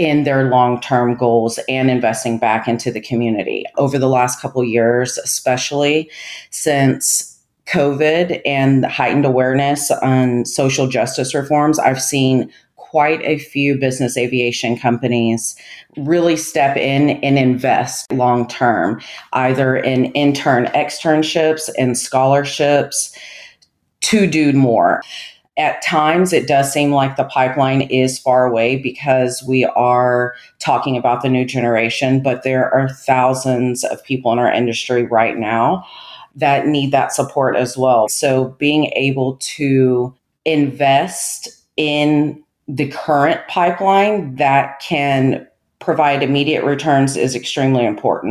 in 0.00 0.24
their 0.24 0.48
long-term 0.48 1.14
goals 1.14 1.60
and 1.68 1.90
investing 1.90 2.38
back 2.38 2.66
into 2.66 2.90
the 2.90 3.02
community. 3.02 3.66
Over 3.76 3.98
the 3.98 4.08
last 4.08 4.40
couple 4.40 4.64
years 4.64 5.18
especially 5.18 6.10
since 6.48 7.38
covid 7.66 8.40
and 8.46 8.86
heightened 8.86 9.26
awareness 9.26 9.90
on 9.90 10.44
social 10.44 10.88
justice 10.88 11.34
reforms 11.34 11.78
i've 11.78 12.02
seen 12.02 12.50
quite 12.76 13.20
a 13.22 13.38
few 13.38 13.78
business 13.78 14.16
aviation 14.16 14.76
companies 14.76 15.54
really 15.98 16.36
step 16.36 16.76
in 16.76 17.10
and 17.22 17.38
invest 17.38 18.10
long 18.12 18.48
term 18.48 19.00
either 19.34 19.76
in 19.76 20.06
intern 20.06 20.66
externships 20.68 21.68
and 21.78 21.96
scholarships 21.96 23.16
to 24.00 24.26
do 24.26 24.52
more 24.52 25.02
at 25.60 25.82
times 25.82 26.32
it 26.32 26.48
does 26.48 26.72
seem 26.72 26.90
like 26.90 27.16
the 27.16 27.24
pipeline 27.24 27.82
is 27.82 28.18
far 28.18 28.46
away 28.46 28.76
because 28.76 29.44
we 29.46 29.66
are 29.66 30.34
talking 30.58 30.96
about 30.96 31.22
the 31.22 31.28
new 31.28 31.44
generation, 31.44 32.22
but 32.22 32.42
there 32.42 32.72
are 32.74 32.88
thousands 32.88 33.84
of 33.84 34.02
people 34.02 34.32
in 34.32 34.38
our 34.38 34.50
industry 34.50 35.04
right 35.04 35.36
now 35.36 35.86
that 36.34 36.66
need 36.66 36.92
that 36.92 37.12
support 37.12 37.56
as 37.56 37.76
well. 37.76 38.08
So 38.08 38.56
being 38.58 38.86
able 38.96 39.36
to 39.36 40.14
invest 40.46 41.48
in 41.76 42.42
the 42.66 42.88
current 42.88 43.40
pipeline 43.48 44.36
that 44.36 44.80
can 44.80 45.46
provide 45.78 46.22
immediate 46.22 46.64
returns 46.64 47.16
is 47.16 47.34
extremely 47.34 47.84
important. 47.84 48.29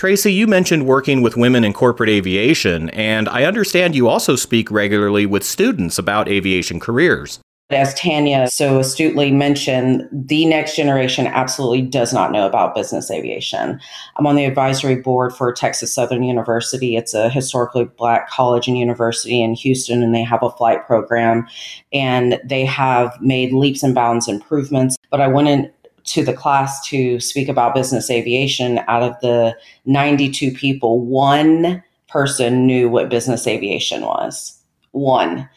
Tracy, 0.00 0.32
you 0.32 0.46
mentioned 0.46 0.86
working 0.86 1.20
with 1.20 1.36
women 1.36 1.62
in 1.62 1.74
corporate 1.74 2.08
aviation, 2.08 2.88
and 2.88 3.28
I 3.28 3.44
understand 3.44 3.94
you 3.94 4.08
also 4.08 4.34
speak 4.34 4.70
regularly 4.70 5.26
with 5.26 5.44
students 5.44 5.98
about 5.98 6.26
aviation 6.26 6.80
careers. 6.80 7.38
As 7.68 7.92
Tanya 7.92 8.48
so 8.48 8.78
astutely 8.78 9.30
mentioned, 9.30 10.08
the 10.10 10.46
next 10.46 10.74
generation 10.74 11.26
absolutely 11.26 11.82
does 11.82 12.14
not 12.14 12.32
know 12.32 12.46
about 12.46 12.74
business 12.74 13.10
aviation. 13.10 13.78
I'm 14.16 14.26
on 14.26 14.36
the 14.36 14.46
advisory 14.46 14.96
board 14.96 15.34
for 15.34 15.52
Texas 15.52 15.94
Southern 15.94 16.22
University. 16.22 16.96
It's 16.96 17.12
a 17.12 17.28
historically 17.28 17.84
black 17.84 18.30
college 18.30 18.68
and 18.68 18.78
university 18.78 19.42
in 19.42 19.52
Houston, 19.52 20.02
and 20.02 20.14
they 20.14 20.24
have 20.24 20.42
a 20.42 20.50
flight 20.50 20.86
program 20.86 21.46
and 21.92 22.40
they 22.42 22.64
have 22.64 23.20
made 23.20 23.52
leaps 23.52 23.82
and 23.82 23.94
bounds 23.94 24.28
improvements. 24.28 24.96
But 25.10 25.20
I 25.20 25.28
in 25.46 25.70
to 26.12 26.24
the 26.24 26.32
class 26.32 26.86
to 26.88 27.20
speak 27.20 27.48
about 27.48 27.74
business 27.74 28.10
aviation. 28.10 28.80
Out 28.88 29.02
of 29.02 29.14
the 29.20 29.56
92 29.86 30.52
people, 30.52 31.00
one 31.00 31.82
person 32.08 32.66
knew 32.66 32.88
what 32.88 33.08
business 33.08 33.46
aviation 33.46 34.02
was. 34.02 34.56
One 34.92 35.48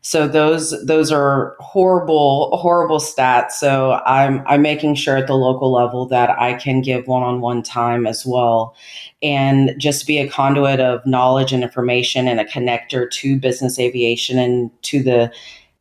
so 0.00 0.28
those 0.28 0.74
those 0.86 1.10
are 1.10 1.56
horrible 1.58 2.56
horrible 2.56 2.98
stats. 2.98 3.52
So 3.52 4.00
I'm 4.06 4.42
I'm 4.46 4.62
making 4.62 4.94
sure 4.94 5.16
at 5.16 5.26
the 5.26 5.34
local 5.34 5.72
level 5.72 6.06
that 6.06 6.30
I 6.38 6.54
can 6.54 6.80
give 6.80 7.06
one-on-one 7.06 7.62
time 7.62 8.06
as 8.06 8.24
well 8.24 8.74
and 9.22 9.74
just 9.76 10.06
be 10.06 10.18
a 10.18 10.28
conduit 10.28 10.80
of 10.80 11.04
knowledge 11.04 11.52
and 11.52 11.62
information 11.62 12.28
and 12.28 12.40
a 12.40 12.44
connector 12.44 13.10
to 13.10 13.38
business 13.38 13.78
aviation 13.78 14.38
and 14.38 14.70
to 14.82 15.02
the 15.02 15.32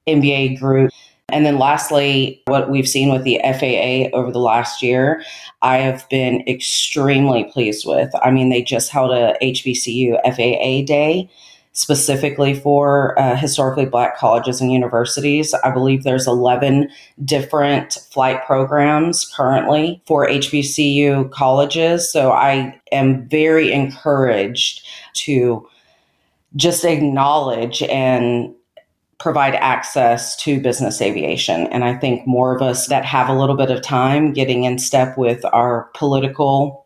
MBA 0.07 0.59
group. 0.59 0.91
And 1.29 1.45
then 1.45 1.59
lastly, 1.59 2.41
what 2.45 2.69
we've 2.69 2.87
seen 2.87 3.11
with 3.11 3.23
the 3.23 3.41
FAA 3.43 4.15
over 4.17 4.31
the 4.31 4.39
last 4.39 4.81
year, 4.81 5.21
I 5.61 5.77
have 5.77 6.07
been 6.09 6.41
extremely 6.47 7.43
pleased 7.45 7.85
with. 7.85 8.09
I 8.23 8.31
mean, 8.31 8.49
they 8.49 8.61
just 8.61 8.89
held 8.89 9.11
a 9.11 9.35
HBCU 9.41 10.21
FAA 10.23 10.85
day 10.85 11.29
specifically 11.77 12.55
for 12.55 13.17
uh, 13.19 13.35
historically 13.35 13.85
black 13.85 14.17
colleges 14.17 14.59
and 14.61 14.71
universities. 14.71 15.53
I 15.63 15.69
believe 15.69 16.03
there's 16.03 16.25
11 16.25 16.89
different 17.23 17.99
flight 18.09 18.43
programs 18.47 19.31
currently 19.35 20.01
for 20.07 20.27
HBCU 20.27 21.29
colleges. 21.29 22.11
So 22.11 22.31
I 22.31 22.79
am 22.91 23.27
very 23.27 23.71
encouraged 23.71 24.87
to 25.25 25.69
just 26.55 26.83
acknowledge 26.83 27.83
and 27.83 28.55
provide 29.19 29.55
access 29.55 30.35
to 30.37 30.61
business 30.61 31.01
aviation. 31.01 31.67
And 31.67 31.83
I 31.83 31.95
think 31.95 32.27
more 32.27 32.55
of 32.55 32.61
us 32.61 32.87
that 32.87 33.03
have 33.05 33.29
a 33.29 33.37
little 33.37 33.55
bit 33.55 33.71
of 33.71 33.81
time 33.81 34.31
getting 34.33 34.63
in 34.63 34.77
step 34.77 35.17
with 35.17 35.43
our 35.45 35.89
political 35.95 36.85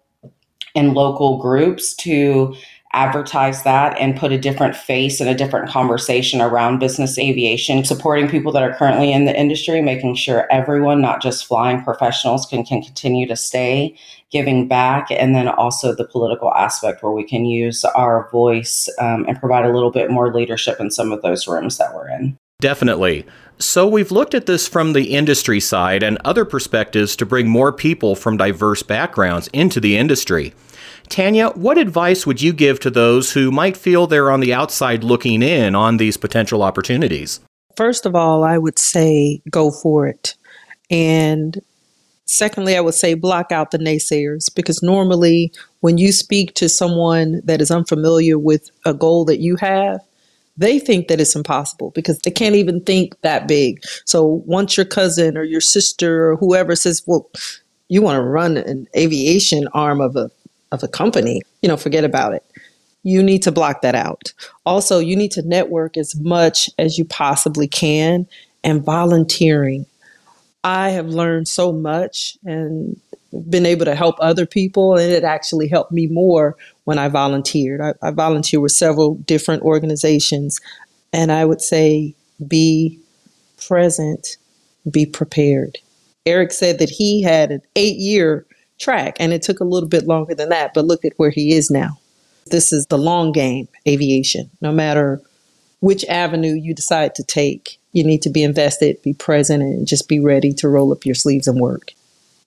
and 0.76 0.94
local 0.94 1.38
groups 1.38 1.94
to 1.96 2.56
advertise 2.94 3.64
that 3.64 3.98
and 3.98 4.18
put 4.18 4.32
a 4.32 4.38
different 4.38 4.76
face 4.76 5.22
and 5.22 5.30
a 5.30 5.36
different 5.36 5.70
conversation 5.70 6.42
around 6.42 6.80
business 6.80 7.18
aviation, 7.18 7.86
supporting 7.86 8.28
people 8.28 8.52
that 8.52 8.64
are 8.64 8.74
currently 8.74 9.12
in 9.12 9.26
the 9.26 9.40
industry, 9.40 9.82
making 9.82 10.16
sure 10.16 10.52
everyone, 10.52 11.02
not 11.02 11.22
just 11.22 11.46
flying 11.46 11.82
professionals, 11.84 12.46
can, 12.46 12.66
can 12.66 12.82
continue 12.82 13.28
to 13.28 13.36
stay, 13.36 13.96
giving 14.32 14.68
back, 14.68 15.08
and 15.10 15.34
then 15.34 15.48
also 15.48 15.96
the 15.96 16.06
political 16.06 16.54
aspect 16.54 17.02
where 17.02 17.14
we 17.14 17.24
can 17.24 17.46
use 17.46 17.86
our 17.86 18.30
voice 18.32 18.90
um, 19.00 19.26
and 19.28 19.40
provide 19.40 19.66
a 19.66 19.74
little 19.74 19.92
bit 19.92 20.12
more 20.12 20.34
leadership 20.34 20.80
in 20.80 20.92
some 20.92 21.12
of 21.12 21.22
those 21.22 21.48
rooms 21.48 21.78
that 21.78 21.96
we're 21.96 22.10
in. 22.10 22.38
Definitely. 22.60 23.26
So, 23.58 23.88
we've 23.88 24.12
looked 24.12 24.34
at 24.34 24.48
this 24.48 24.68
from 24.68 24.94
the 24.94 25.16
industry 25.16 25.60
side 25.60 26.04
and 26.04 26.18
other 26.26 26.46
perspectives 26.46 27.16
to 27.18 27.26
bring 27.26 27.48
more 27.48 27.72
people 27.72 28.16
from 28.16 28.38
diverse 28.38 28.84
backgrounds 28.84 29.48
into 29.54 29.80
the 29.80 29.98
industry. 29.98 30.54
Tanya, 31.12 31.50
what 31.50 31.78
advice 31.78 32.26
would 32.26 32.42
you 32.42 32.54
give 32.54 32.80
to 32.80 32.90
those 32.90 33.34
who 33.34 33.52
might 33.52 33.76
feel 33.76 34.08
they're 34.08 34.32
on 34.32 34.40
the 34.40 34.54
outside 34.54 35.04
looking 35.04 35.44
in 35.44 35.76
on 35.76 35.98
these 35.98 36.16
potential 36.16 36.64
opportunities? 36.64 37.42
First 37.76 38.06
of 38.06 38.16
all, 38.16 38.46
I 38.46 38.58
would 38.58 38.80
say 38.80 39.42
go 39.52 39.72
for 39.72 40.08
it. 40.08 40.36
And 40.90 41.62
secondly, 42.24 42.78
I 42.78 42.80
would 42.80 42.94
say 42.94 43.14
block 43.14 43.52
out 43.52 43.72
the 43.72 43.78
naysayers 43.78 44.54
because 44.56 44.82
normally 44.82 45.52
when 45.82 45.98
you 45.98 46.14
speak 46.14 46.54
to 46.56 46.70
someone 46.70 47.42
that 47.44 47.60
is 47.60 47.72
unfamiliar 47.72 48.40
with 48.40 48.70
a 48.86 48.94
goal 48.94 49.26
that 49.26 49.42
you 49.42 49.58
have, 49.58 50.00
they 50.56 50.80
think 50.80 51.10
that 51.10 51.20
it's 51.20 51.36
impossible 51.36 51.92
because 51.92 52.20
they 52.20 52.32
can't 52.32 52.56
even 52.56 52.80
think 52.80 53.20
that 53.22 53.50
big. 53.50 53.84
So 54.06 54.44
once 54.46 54.78
your 54.78 54.86
cousin 54.86 55.38
or 55.38 55.44
your 55.44 55.62
sister 55.62 56.32
or 56.32 56.38
whoever 56.38 56.74
says, 56.74 57.04
Well, 57.06 57.30
you 57.90 58.02
want 58.02 58.16
to 58.16 58.22
run 58.22 58.56
an 58.56 58.88
aviation 58.96 59.68
arm 59.74 60.00
of 60.00 60.16
a 60.16 60.32
of 60.72 60.84
a 60.84 60.88
company, 60.88 61.42
you 61.62 61.70
know, 61.70 61.78
forget 61.78 62.04
about 62.04 62.34
it. 62.34 62.44
You 63.04 63.24
need 63.24 63.44
to 63.44 63.52
block 63.52 63.82
that 63.82 63.96
out. 63.96 64.34
Also, 64.66 65.00
you 65.00 65.16
need 65.16 65.32
to 65.32 65.42
network 65.42 65.98
as 65.98 66.16
much 66.20 66.70
as 66.78 66.98
you 66.98 67.06
possibly 67.06 67.68
can 67.68 68.28
and 68.64 68.84
volunteering. 68.84 69.86
I 70.64 70.90
have 70.90 71.08
learned 71.08 71.48
so 71.48 71.72
much 71.72 72.38
and 72.46 73.00
been 73.50 73.66
able 73.66 73.86
to 73.86 73.96
help 73.96 74.16
other 74.20 74.46
people, 74.46 74.98
and 74.98 75.12
it 75.12 75.24
actually 75.24 75.68
helped 75.68 75.92
me 75.92 76.08
more 76.08 76.56
when 76.84 77.00
I 77.00 77.08
volunteered. 77.08 77.82
I, 77.82 77.94
I 78.02 78.12
volunteer 78.12 78.60
with 78.60 78.74
several 78.74 79.16
different 79.16 79.64
organizations, 79.64 80.60
and 81.12 81.32
I 81.32 81.46
would 81.46 81.62
say 81.62 82.14
be 82.48 83.00
present, 83.66 84.38
be 84.90 85.06
prepared. 85.06 85.78
Eric 86.26 86.52
said 86.52 86.80
that 86.80 86.90
he 86.90 87.24
had 87.24 87.52
an 87.52 87.62
eight 87.76 87.98
year 87.98 88.46
track. 88.82 89.16
And 89.20 89.32
it 89.32 89.42
took 89.42 89.60
a 89.60 89.66
little 89.66 89.88
bit 89.88 90.08
longer 90.08 90.36
than 90.36 90.50
that, 90.50 90.74
but 90.74 90.86
look 90.86 91.06
at 91.06 91.14
where 91.18 91.30
he 91.30 91.54
is 91.54 91.72
now. 91.72 92.00
This 92.48 92.74
is 92.74 92.88
the 92.88 92.98
long 92.98 93.32
game 93.32 93.68
aviation. 93.88 94.50
No 94.60 94.72
matter 94.72 95.22
which 95.80 96.04
avenue 96.06 96.54
you 96.54 96.74
decide 96.74 97.16
to 97.16 97.24
take, 97.24 97.80
you 97.94 98.04
need 98.04 98.22
to 98.24 98.30
be 98.30 98.44
invested, 98.44 99.02
be 99.04 99.14
present, 99.14 99.62
and 99.62 99.88
just 99.88 100.08
be 100.08 100.20
ready 100.20 100.54
to 100.54 100.68
roll 100.68 100.92
up 100.92 101.06
your 101.06 101.16
sleeves 101.16 101.48
and 101.48 101.60
work. 101.60 101.92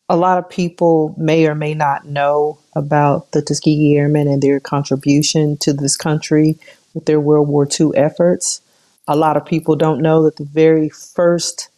A 0.09 0.17
lot 0.17 0.39
of 0.39 0.51
people 0.51 1.15
may 1.17 1.47
or 1.47 1.55
may 1.55 1.75
not 1.75 2.07
know 2.07 2.59
about 2.77 3.33
the 3.33 3.41
Tuskegee 3.41 3.97
Airmen 3.97 4.29
and 4.29 4.43
their 4.43 4.61
contribution 4.61 5.57
to 5.59 5.73
this 5.73 5.97
country 5.97 6.59
with 6.93 7.07
their 7.07 7.21
World 7.21 7.49
War 7.49 7.67
II 7.67 7.91
efforts. 7.95 8.61
A 9.09 9.17
lot 9.17 9.37
of 9.37 9.47
people 9.47 9.77
don't 9.77 10.03
know 10.03 10.23
that 10.25 10.37
the 10.37 10.45
very 10.45 10.89
first 10.89 11.71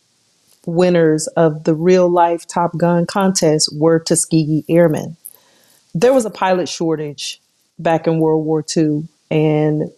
winners 0.67 1.29
of 1.29 1.65
the 1.65 1.75
real 1.75 2.09
life 2.09 2.47
Top 2.47 2.77
Gun 2.77 3.07
contest 3.07 3.71
were 3.75 3.99
Tuskegee 3.99 4.65
Airmen. 4.69 5.17
There 5.95 6.13
was 6.13 6.27
a 6.27 6.31
pilot 6.31 6.69
shortage 6.69 7.41
back 7.79 8.07
in 8.07 8.19
World 8.19 8.45
War 8.45 8.65
II, 8.77 9.09
and 9.31 9.91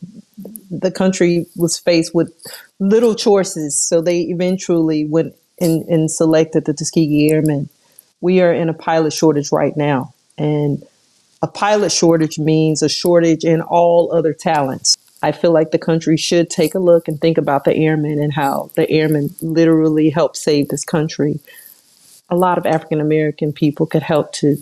the 0.70 0.90
country 0.90 1.46
was 1.57 1.78
faced 1.78 2.14
with 2.14 2.33
little 2.78 3.14
choices. 3.14 3.81
So 3.81 4.00
they 4.00 4.20
eventually 4.20 5.04
went 5.04 5.35
and, 5.61 5.85
and 5.88 6.11
selected 6.11 6.66
the 6.66 6.74
Tuskegee 6.74 7.31
Airmen. 7.33 7.68
We 8.20 8.40
are 8.42 8.52
in 8.52 8.68
a 8.68 8.74
pilot 8.74 9.12
shortage 9.12 9.50
right 9.50 9.76
now, 9.76 10.14
and 10.37 10.85
a 11.42 11.46
pilot 11.46 11.92
shortage 11.92 12.38
means 12.38 12.83
a 12.83 12.88
shortage 12.88 13.44
in 13.44 13.61
all 13.61 14.12
other 14.12 14.33
talents. 14.33 14.96
I 15.22 15.33
feel 15.33 15.52
like 15.52 15.70
the 15.70 15.78
country 15.78 16.16
should 16.16 16.48
take 16.48 16.74
a 16.74 16.78
look 16.78 17.09
and 17.09 17.20
think 17.20 17.38
about 17.38 17.64
the 17.64 17.74
airmen 17.74 18.20
and 18.20 18.33
how 18.33 18.70
the 18.76 18.88
airmen 18.90 19.35
literally 19.40 20.11
helped 20.11 20.37
save 20.37 20.68
this 20.68 20.85
country. 20.85 21.40
A 22.28 22.37
lot 22.37 22.59
of 22.59 22.66
African 22.66 23.00
American 23.00 23.52
people 23.52 23.87
could 23.87 24.02
help 24.02 24.33
to 24.35 24.59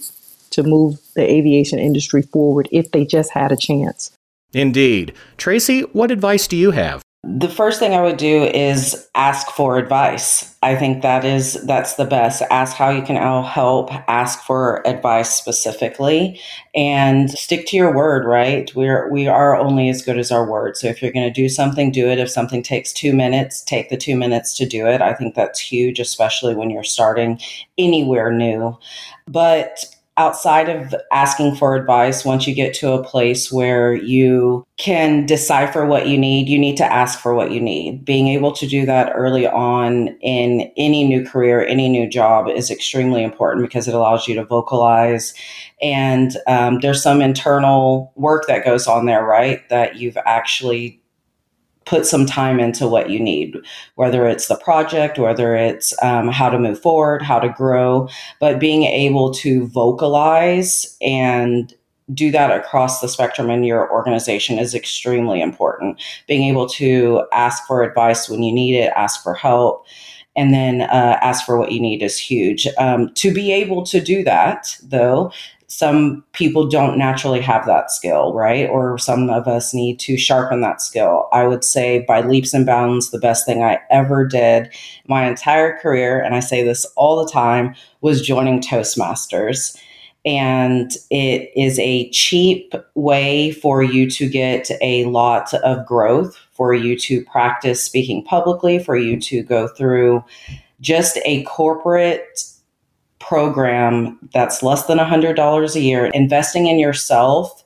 to 0.50 0.62
move 0.62 0.98
the 1.14 1.22
aviation 1.22 1.78
industry 1.78 2.22
forward 2.22 2.68
if 2.72 2.90
they 2.92 3.04
just 3.04 3.32
had 3.32 3.52
a 3.52 3.56
chance. 3.56 4.12
Indeed. 4.52 5.12
Tracy, 5.36 5.82
what 5.92 6.10
advice 6.10 6.46
do 6.46 6.56
you 6.56 6.70
have? 6.70 7.02
The 7.28 7.48
first 7.48 7.80
thing 7.80 7.92
I 7.92 8.02
would 8.02 8.18
do 8.18 8.44
is 8.44 9.08
ask 9.16 9.48
for 9.48 9.78
advice. 9.78 10.54
I 10.62 10.76
think 10.76 11.02
that 11.02 11.24
is 11.24 11.54
that's 11.66 11.94
the 11.94 12.04
best. 12.04 12.40
Ask 12.50 12.76
how 12.76 12.90
you 12.90 13.02
can 13.02 13.16
help, 13.16 13.92
ask 14.08 14.42
for 14.44 14.86
advice 14.86 15.30
specifically 15.30 16.40
and 16.74 17.30
stick 17.30 17.66
to 17.68 17.76
your 17.76 17.92
word, 17.92 18.26
right? 18.26 18.72
We're 18.76 19.10
we 19.10 19.26
are 19.26 19.56
only 19.56 19.88
as 19.88 20.02
good 20.02 20.18
as 20.18 20.30
our 20.30 20.48
word. 20.48 20.76
So 20.76 20.86
if 20.86 21.02
you're 21.02 21.12
going 21.12 21.26
to 21.26 21.32
do 21.32 21.48
something, 21.48 21.90
do 21.90 22.08
it. 22.08 22.20
If 22.20 22.30
something 22.30 22.62
takes 22.62 22.92
2 22.92 23.12
minutes, 23.12 23.62
take 23.62 23.88
the 23.88 23.96
2 23.96 24.16
minutes 24.16 24.56
to 24.58 24.66
do 24.66 24.86
it. 24.86 25.00
I 25.02 25.12
think 25.12 25.34
that's 25.34 25.58
huge 25.58 25.98
especially 25.98 26.54
when 26.54 26.70
you're 26.70 26.84
starting 26.84 27.40
anywhere 27.76 28.30
new. 28.30 28.78
But 29.26 29.84
outside 30.18 30.68
of 30.68 30.94
asking 31.12 31.54
for 31.56 31.74
advice, 31.74 32.24
once 32.24 32.46
you 32.46 32.54
get 32.54 32.74
to 32.74 32.92
a 32.92 33.04
place 33.04 33.52
where 33.52 33.92
you 33.92 34.66
can 34.78 35.26
decipher 35.26 35.84
what 35.84 36.08
you 36.08 36.16
need, 36.16 36.48
you 36.48 36.58
need 36.58 36.76
to 36.78 36.90
ask 36.90 37.18
for 37.20 37.34
what 37.34 37.50
you 37.50 37.60
need. 37.60 38.04
Being 38.04 38.28
able 38.28 38.52
to 38.52 38.66
do 38.66 38.86
that 38.86 39.12
early 39.14 39.46
on 39.46 40.08
in 40.20 40.72
any 40.76 41.06
new 41.06 41.24
career, 41.24 41.64
any 41.66 41.88
new 41.88 42.08
job 42.08 42.48
is 42.48 42.70
extremely 42.70 43.22
important 43.22 43.66
because 43.66 43.88
it 43.88 43.94
allows 43.94 44.26
you 44.26 44.34
to 44.36 44.44
vocalize. 44.44 45.34
And 45.82 46.36
um, 46.46 46.80
there's 46.80 47.02
some 47.02 47.20
internal 47.20 48.12
work 48.16 48.46
that 48.46 48.64
goes 48.64 48.86
on 48.86 49.06
there, 49.06 49.24
right? 49.24 49.68
That 49.68 49.96
you've 49.96 50.18
actually 50.24 51.00
put 51.86 52.04
some 52.04 52.26
time 52.26 52.60
into 52.60 52.86
what 52.86 53.08
you 53.10 53.18
need, 53.18 53.56
whether 53.94 54.26
it's 54.26 54.48
the 54.48 54.56
project, 54.56 55.18
whether 55.18 55.56
it's 55.56 55.94
um, 56.02 56.28
how 56.28 56.50
to 56.50 56.58
move 56.58 56.80
forward, 56.80 57.22
how 57.22 57.38
to 57.38 57.48
grow, 57.48 58.08
but 58.40 58.60
being 58.60 58.82
able 58.82 59.32
to 59.32 59.66
vocalize 59.68 60.96
and 61.00 61.74
do 62.12 62.30
that 62.30 62.52
across 62.52 63.00
the 63.00 63.08
spectrum 63.08 63.50
in 63.50 63.64
your 63.64 63.90
organization 63.90 64.58
is 64.58 64.74
extremely 64.74 65.40
important. 65.40 66.00
Being 66.28 66.48
able 66.48 66.68
to 66.70 67.24
ask 67.32 67.66
for 67.66 67.82
advice 67.82 68.28
when 68.28 68.42
you 68.42 68.52
need 68.52 68.76
it, 68.76 68.92
ask 68.94 69.22
for 69.22 69.34
help, 69.34 69.86
and 70.36 70.52
then 70.52 70.82
uh, 70.82 71.18
ask 71.22 71.44
for 71.44 71.58
what 71.58 71.72
you 71.72 71.80
need 71.80 72.02
is 72.02 72.18
huge. 72.18 72.66
Um, 72.78 73.12
to 73.14 73.32
be 73.32 73.52
able 73.52 73.84
to 73.86 74.00
do 74.00 74.22
that, 74.24 74.76
though, 74.82 75.32
some 75.68 76.22
people 76.32 76.68
don't 76.68 76.96
naturally 76.96 77.40
have 77.40 77.66
that 77.66 77.90
skill, 77.90 78.32
right? 78.32 78.68
Or 78.68 78.98
some 78.98 79.28
of 79.30 79.48
us 79.48 79.74
need 79.74 79.98
to 80.00 80.16
sharpen 80.16 80.60
that 80.60 80.80
skill. 80.80 81.28
I 81.32 81.46
would 81.46 81.64
say 81.64 82.04
by 82.06 82.20
leaps 82.20 82.54
and 82.54 82.64
bounds, 82.64 83.10
the 83.10 83.18
best 83.18 83.44
thing 83.44 83.64
I 83.64 83.80
ever 83.90 84.24
did 84.24 84.72
my 85.08 85.26
entire 85.26 85.76
career, 85.78 86.20
and 86.20 86.34
I 86.34 86.40
say 86.40 86.62
this 86.62 86.86
all 86.94 87.24
the 87.24 87.30
time, 87.30 87.74
was 88.00 88.22
joining 88.22 88.60
Toastmasters. 88.60 89.76
And 90.26 90.90
it 91.10 91.52
is 91.56 91.78
a 91.78 92.10
cheap 92.10 92.74
way 92.96 93.52
for 93.52 93.82
you 93.82 94.10
to 94.10 94.28
get 94.28 94.68
a 94.82 95.04
lot 95.04 95.54
of 95.54 95.86
growth, 95.86 96.36
for 96.50 96.74
you 96.74 96.98
to 96.98 97.24
practice 97.24 97.82
speaking 97.82 98.24
publicly, 98.24 98.78
for 98.78 98.96
you 98.96 99.20
to 99.20 99.42
go 99.44 99.68
through 99.68 100.24
just 100.80 101.18
a 101.24 101.44
corporate 101.44 102.42
program 103.20 104.18
that's 104.32 104.62
less 104.62 104.86
than 104.86 104.98
$100 104.98 105.74
a 105.74 105.80
year, 105.80 106.06
investing 106.06 106.66
in 106.66 106.78
yourself 106.78 107.64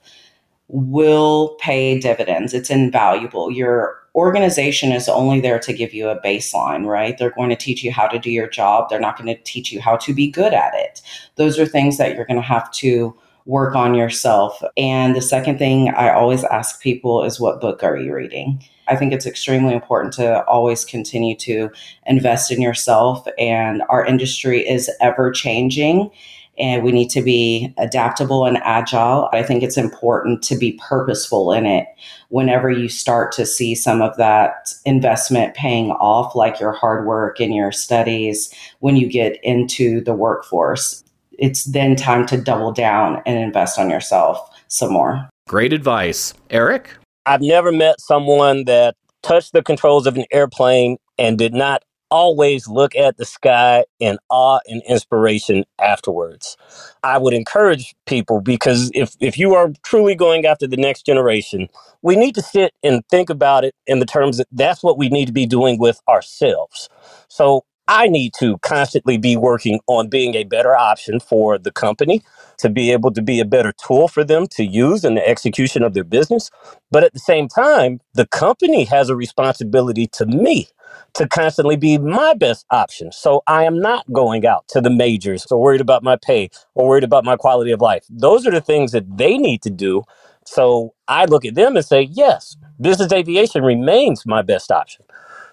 will 0.73 1.57
pay 1.61 1.99
dividends. 1.99 2.55
It's 2.55 2.71
invaluable. 2.71 3.51
Your 3.51 3.97
organization 4.15 4.93
is 4.93 5.09
only 5.09 5.41
there 5.41 5.59
to 5.59 5.73
give 5.73 5.95
you 5.95 6.09
a 6.09 6.21
baseline, 6.21 6.87
right? 6.87 7.17
They're 7.17 7.31
going 7.31 7.51
to 7.51 7.57
teach 7.57 7.85
you 7.85 7.93
how 7.93 8.07
to 8.09 8.19
do 8.19 8.31
your 8.31 8.49
job. 8.49 8.89
They're 8.89 9.01
not 9.01 9.17
going 9.17 9.35
to 9.35 9.43
teach 9.43 9.73
you 9.73 9.81
how 9.81 9.97
to 9.99 10.15
be 10.15 10.31
good 10.31 10.53
at 10.53 10.73
it. 10.75 11.01
Those 11.37 11.59
are 11.59 11.67
things 11.67 11.99
that 11.99 12.15
you're 12.15 12.27
going 12.27 12.41
to 12.41 12.47
have 12.47 12.71
to 12.73 13.17
work 13.47 13.75
on 13.75 13.95
yourself. 13.95 14.63
And 14.77 15.17
the 15.17 15.23
second 15.23 15.59
thing 15.59 15.91
I 15.91 16.13
always 16.13 16.45
ask 16.45 16.81
people 16.81 17.25
is 17.25 17.41
what 17.41 17.61
book 17.61 17.83
are 17.83 17.97
you 17.97 18.15
reading? 18.15 18.63
I 18.89 18.97
think 18.97 19.13
it's 19.13 19.27
extremely 19.27 19.73
important 19.73 20.13
to 20.15 20.45
always 20.45 20.85
continue 20.85 21.37
to 21.37 21.71
invest 22.07 22.51
in 22.51 22.61
yourself. 22.61 23.27
And 23.39 23.83
our 23.89 24.05
industry 24.05 24.69
is 24.69 24.91
ever 25.01 25.31
changing 25.31 26.11
and 26.61 26.85
we 26.85 26.92
need 26.92 27.09
to 27.11 27.23
be 27.23 27.73
adaptable 27.79 28.44
and 28.44 28.59
agile. 28.59 29.29
I 29.33 29.42
think 29.42 29.62
it's 29.62 29.79
important 29.79 30.42
to 30.44 30.57
be 30.57 30.79
purposeful 30.87 31.53
in 31.53 31.64
it 31.64 31.87
whenever 32.29 32.70
you 32.70 32.88
start 32.88 33.33
to 33.33 33.46
see 33.46 33.75
some 33.75 34.03
of 34.03 34.16
that 34.18 34.75
investment 34.85 35.55
paying 35.55 35.90
off, 35.92 36.37
like 36.37 36.61
your 36.61 36.73
hard 36.73 37.07
work 37.07 37.40
and 37.40 37.55
your 37.55 37.73
studies, 37.73 38.55
when 38.81 38.96
you 38.96 39.09
get 39.09 39.42
into 39.42 40.03
the 40.05 40.12
workforce. 40.12 41.03
It's 41.38 41.64
then 41.64 41.96
time 41.96 42.27
to 42.27 42.37
double 42.37 42.73
down 42.73 43.23
and 43.25 43.38
invest 43.38 43.79
on 43.79 43.88
yourself 43.88 44.38
some 44.68 44.92
more. 44.92 45.29
Great 45.49 45.73
advice. 45.73 46.35
Eric? 46.51 46.90
I've 47.25 47.40
never 47.40 47.73
met 47.73 48.01
someone 48.01 48.64
that 48.64 48.94
touched 49.23 49.53
the 49.53 49.62
controls 49.62 50.07
of 50.07 50.16
an 50.16 50.27
airplane 50.31 50.99
and 51.18 51.38
did 51.38 51.55
not 51.55 51.83
always 52.11 52.68
look 52.68 52.96
at 52.96 53.16
the 53.18 53.27
sky 53.27 53.85
in 54.01 54.18
awe 54.31 54.61
and 54.68 54.83
inspiration 54.88 55.64
afterwards. 55.81 56.57
I 57.05 57.18
would 57.18 57.35
encourage 57.35 57.94
people 58.07 58.40
because 58.40 58.90
if, 58.94 59.16
if 59.20 59.38
you 59.38 59.55
are 59.55 59.73
truly 59.85 60.14
going 60.14 60.46
after 60.46 60.66
the 60.66 60.77
next 60.79 61.07
generation, 61.07 61.68
we 62.03 62.16
need 62.16 62.35
to 62.37 62.42
sit 62.42 62.75
and 62.83 63.03
think 63.11 63.31
about 63.31 63.64
it 63.64 63.75
in 63.87 64.01
the 64.01 64.07
terms 64.07 64.38
that 64.38 64.49
that's 64.53 64.83
what 64.83 64.99
we 64.99 65.09
need 65.11 65.27
to 65.27 65.33
be 65.33 65.46
doing 65.46 65.79
with 65.79 66.01
ourselves. 66.09 66.88
So 67.29 67.64
I 67.88 68.09
need 68.09 68.35
to 68.40 68.59
constantly 68.59 69.19
be 69.19 69.37
working 69.37 69.81
on 69.88 70.09
being 70.09 70.35
a 70.35 70.45
better 70.45 70.77
option 70.77 71.21
for 71.21 71.59
the 71.59 71.73
company, 71.73 72.23
to 72.59 72.71
be 72.71 72.93
able 72.93 73.12
to 73.12 73.23
be 73.23 73.40
a 73.40 73.45
better 73.45 73.73
tool 73.73 74.09
for 74.09 74.25
them 74.25 74.47
to 74.49 74.64
use 74.64 75.05
in 75.05 75.14
the 75.16 75.27
execution 75.29 75.83
of 75.83 75.95
their 75.95 76.05
business. 76.05 76.51
But 76.90 77.05
at 77.05 77.12
the 77.14 77.21
same 77.21 77.49
time, 77.49 78.01
the 78.14 78.27
company 78.27 78.85
has 78.85 79.09
a 79.11 79.16
responsibility 79.16 80.07
to 80.14 80.27
me 80.27 80.69
to 81.14 81.29
constantly 81.29 81.77
be 81.77 81.99
my 81.99 82.35
best 82.35 82.66
option. 82.71 83.12
So 83.12 83.43
I 83.47 83.64
am 83.64 83.81
not 83.81 84.11
going 84.12 84.47
out 84.47 84.69
to 84.69 84.81
the 84.81 84.90
majors 84.90 85.47
or 85.51 85.61
worried 85.61 85.81
about 85.81 86.03
my 86.03 86.16
pay 86.16 86.51
or 86.75 86.88
worried 86.88 87.05
about 87.05 87.25
my 87.25 87.37
quality 87.37 87.73
of 87.73 87.81
life. 87.81 88.05
Those 88.11 88.47
are 88.47 88.51
the 88.53 88.61
things 88.61 88.93
that 88.93 89.19
they 89.19 89.38
need 89.38 89.62
to 89.62 89.71
do. 89.71 90.05
So 90.47 90.95
I 91.09 91.27
look 91.27 91.45
at 91.45 91.55
them 91.55 91.77
and 91.77 91.85
say, 91.85 92.03
yes, 92.12 92.57
business 92.81 93.12
aviation 93.12 93.62
remains 93.64 94.27
my 94.27 94.43
best 94.43 94.71
option. 94.71 95.05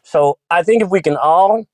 So 0.03 0.39
I 0.49 0.63
think 0.63 0.83
if 0.83 0.89
we 0.89 1.01
can 1.01 1.17
all 1.17 1.65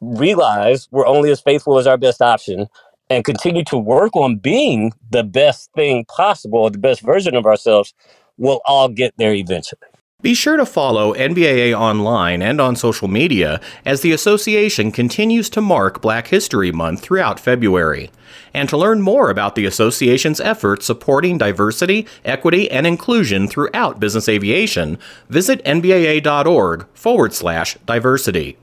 realize 0.00 0.88
we're 0.90 1.06
only 1.06 1.30
as 1.30 1.40
faithful 1.40 1.78
as 1.78 1.86
our 1.86 1.98
best 1.98 2.22
option 2.22 2.68
and 3.08 3.24
continue 3.24 3.64
to 3.64 3.76
work 3.76 4.14
on 4.14 4.36
being 4.36 4.92
the 5.10 5.24
best 5.24 5.70
thing 5.74 6.04
possible, 6.04 6.70
the 6.70 6.78
best 6.78 7.02
version 7.02 7.34
of 7.34 7.44
ourselves, 7.44 7.92
we'll 8.38 8.60
all 8.64 8.88
get 8.88 9.12
there 9.18 9.34
eventually. 9.34 9.80
Be 10.22 10.34
sure 10.34 10.58
to 10.58 10.66
follow 10.66 11.14
NBAA 11.14 11.72
online 11.72 12.42
and 12.42 12.60
on 12.60 12.76
social 12.76 13.08
media 13.08 13.58
as 13.86 14.02
the 14.02 14.12
association 14.12 14.92
continues 14.92 15.48
to 15.50 15.62
mark 15.62 16.02
Black 16.02 16.26
History 16.26 16.70
Month 16.70 17.00
throughout 17.00 17.40
February. 17.40 18.10
And 18.52 18.68
to 18.68 18.76
learn 18.76 19.00
more 19.00 19.30
about 19.30 19.54
the 19.54 19.64
association's 19.64 20.38
efforts 20.38 20.84
supporting 20.84 21.38
diversity, 21.38 22.06
equity, 22.22 22.70
and 22.70 22.86
inclusion 22.86 23.48
throughout 23.48 23.98
business 23.98 24.28
aviation, 24.28 24.98
visit 25.30 25.64
nbaa.org 25.64 26.86
forward 26.92 27.32
slash 27.32 27.78
diversity. 27.86 28.58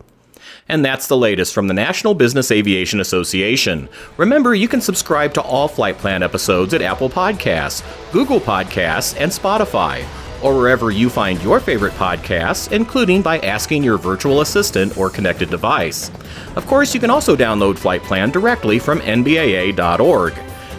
And 0.70 0.84
that's 0.84 1.08
the 1.08 1.18
latest 1.18 1.54
from 1.54 1.68
the 1.68 1.74
National 1.74 2.14
Business 2.14 2.52
Aviation 2.52 3.00
Association. 3.00 3.88
Remember, 4.18 4.54
you 4.54 4.68
can 4.68 4.82
subscribe 4.82 5.34
to 5.36 5.42
all 5.42 5.68
Flight 5.68 5.98
Plan 5.98 6.24
episodes 6.24 6.74
at 6.74 6.82
Apple 6.82 7.10
Podcasts, 7.10 7.84
Google 8.12 8.40
Podcasts, 8.40 9.16
and 9.20 9.32
Spotify, 9.32 10.06
or 10.44 10.56
wherever 10.56 10.92
you 10.92 11.10
find 11.10 11.42
your 11.42 11.60
favorite 11.60 11.94
podcasts, 11.94 12.72
including 12.72 13.22
by 13.22 13.40
asking 13.40 13.84
your 13.84 13.98
virtual 13.98 14.42
assistant 14.42 14.98
or 14.98 15.10
connected 15.10 15.50
device. 15.50 16.12
Of 16.56 16.68
course, 16.68 16.94
you 16.94 17.00
can 17.00 17.10
also 17.10 17.36
download 17.36 17.78
Flight 17.78 18.04
Plan 18.04 18.30
directly 18.30 18.78
from 18.78 19.00
NBAA.org. 19.00 20.34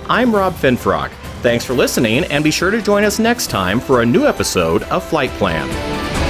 I'm 0.09 0.35
Rob 0.35 0.55
Finfrock. 0.55 1.11
Thanks 1.43 1.65
for 1.65 1.75
listening, 1.75 2.25
and 2.25 2.43
be 2.43 2.51
sure 2.51 2.71
to 2.71 2.83
join 2.83 3.05
us 3.05 3.19
next 3.19 3.49
time 3.49 3.79
for 3.81 4.03
a 4.03 4.07
new 4.07 4.27
episode 4.27 4.83
of 4.85 5.05
Flight 5.05 5.31
Plan. 5.33 6.28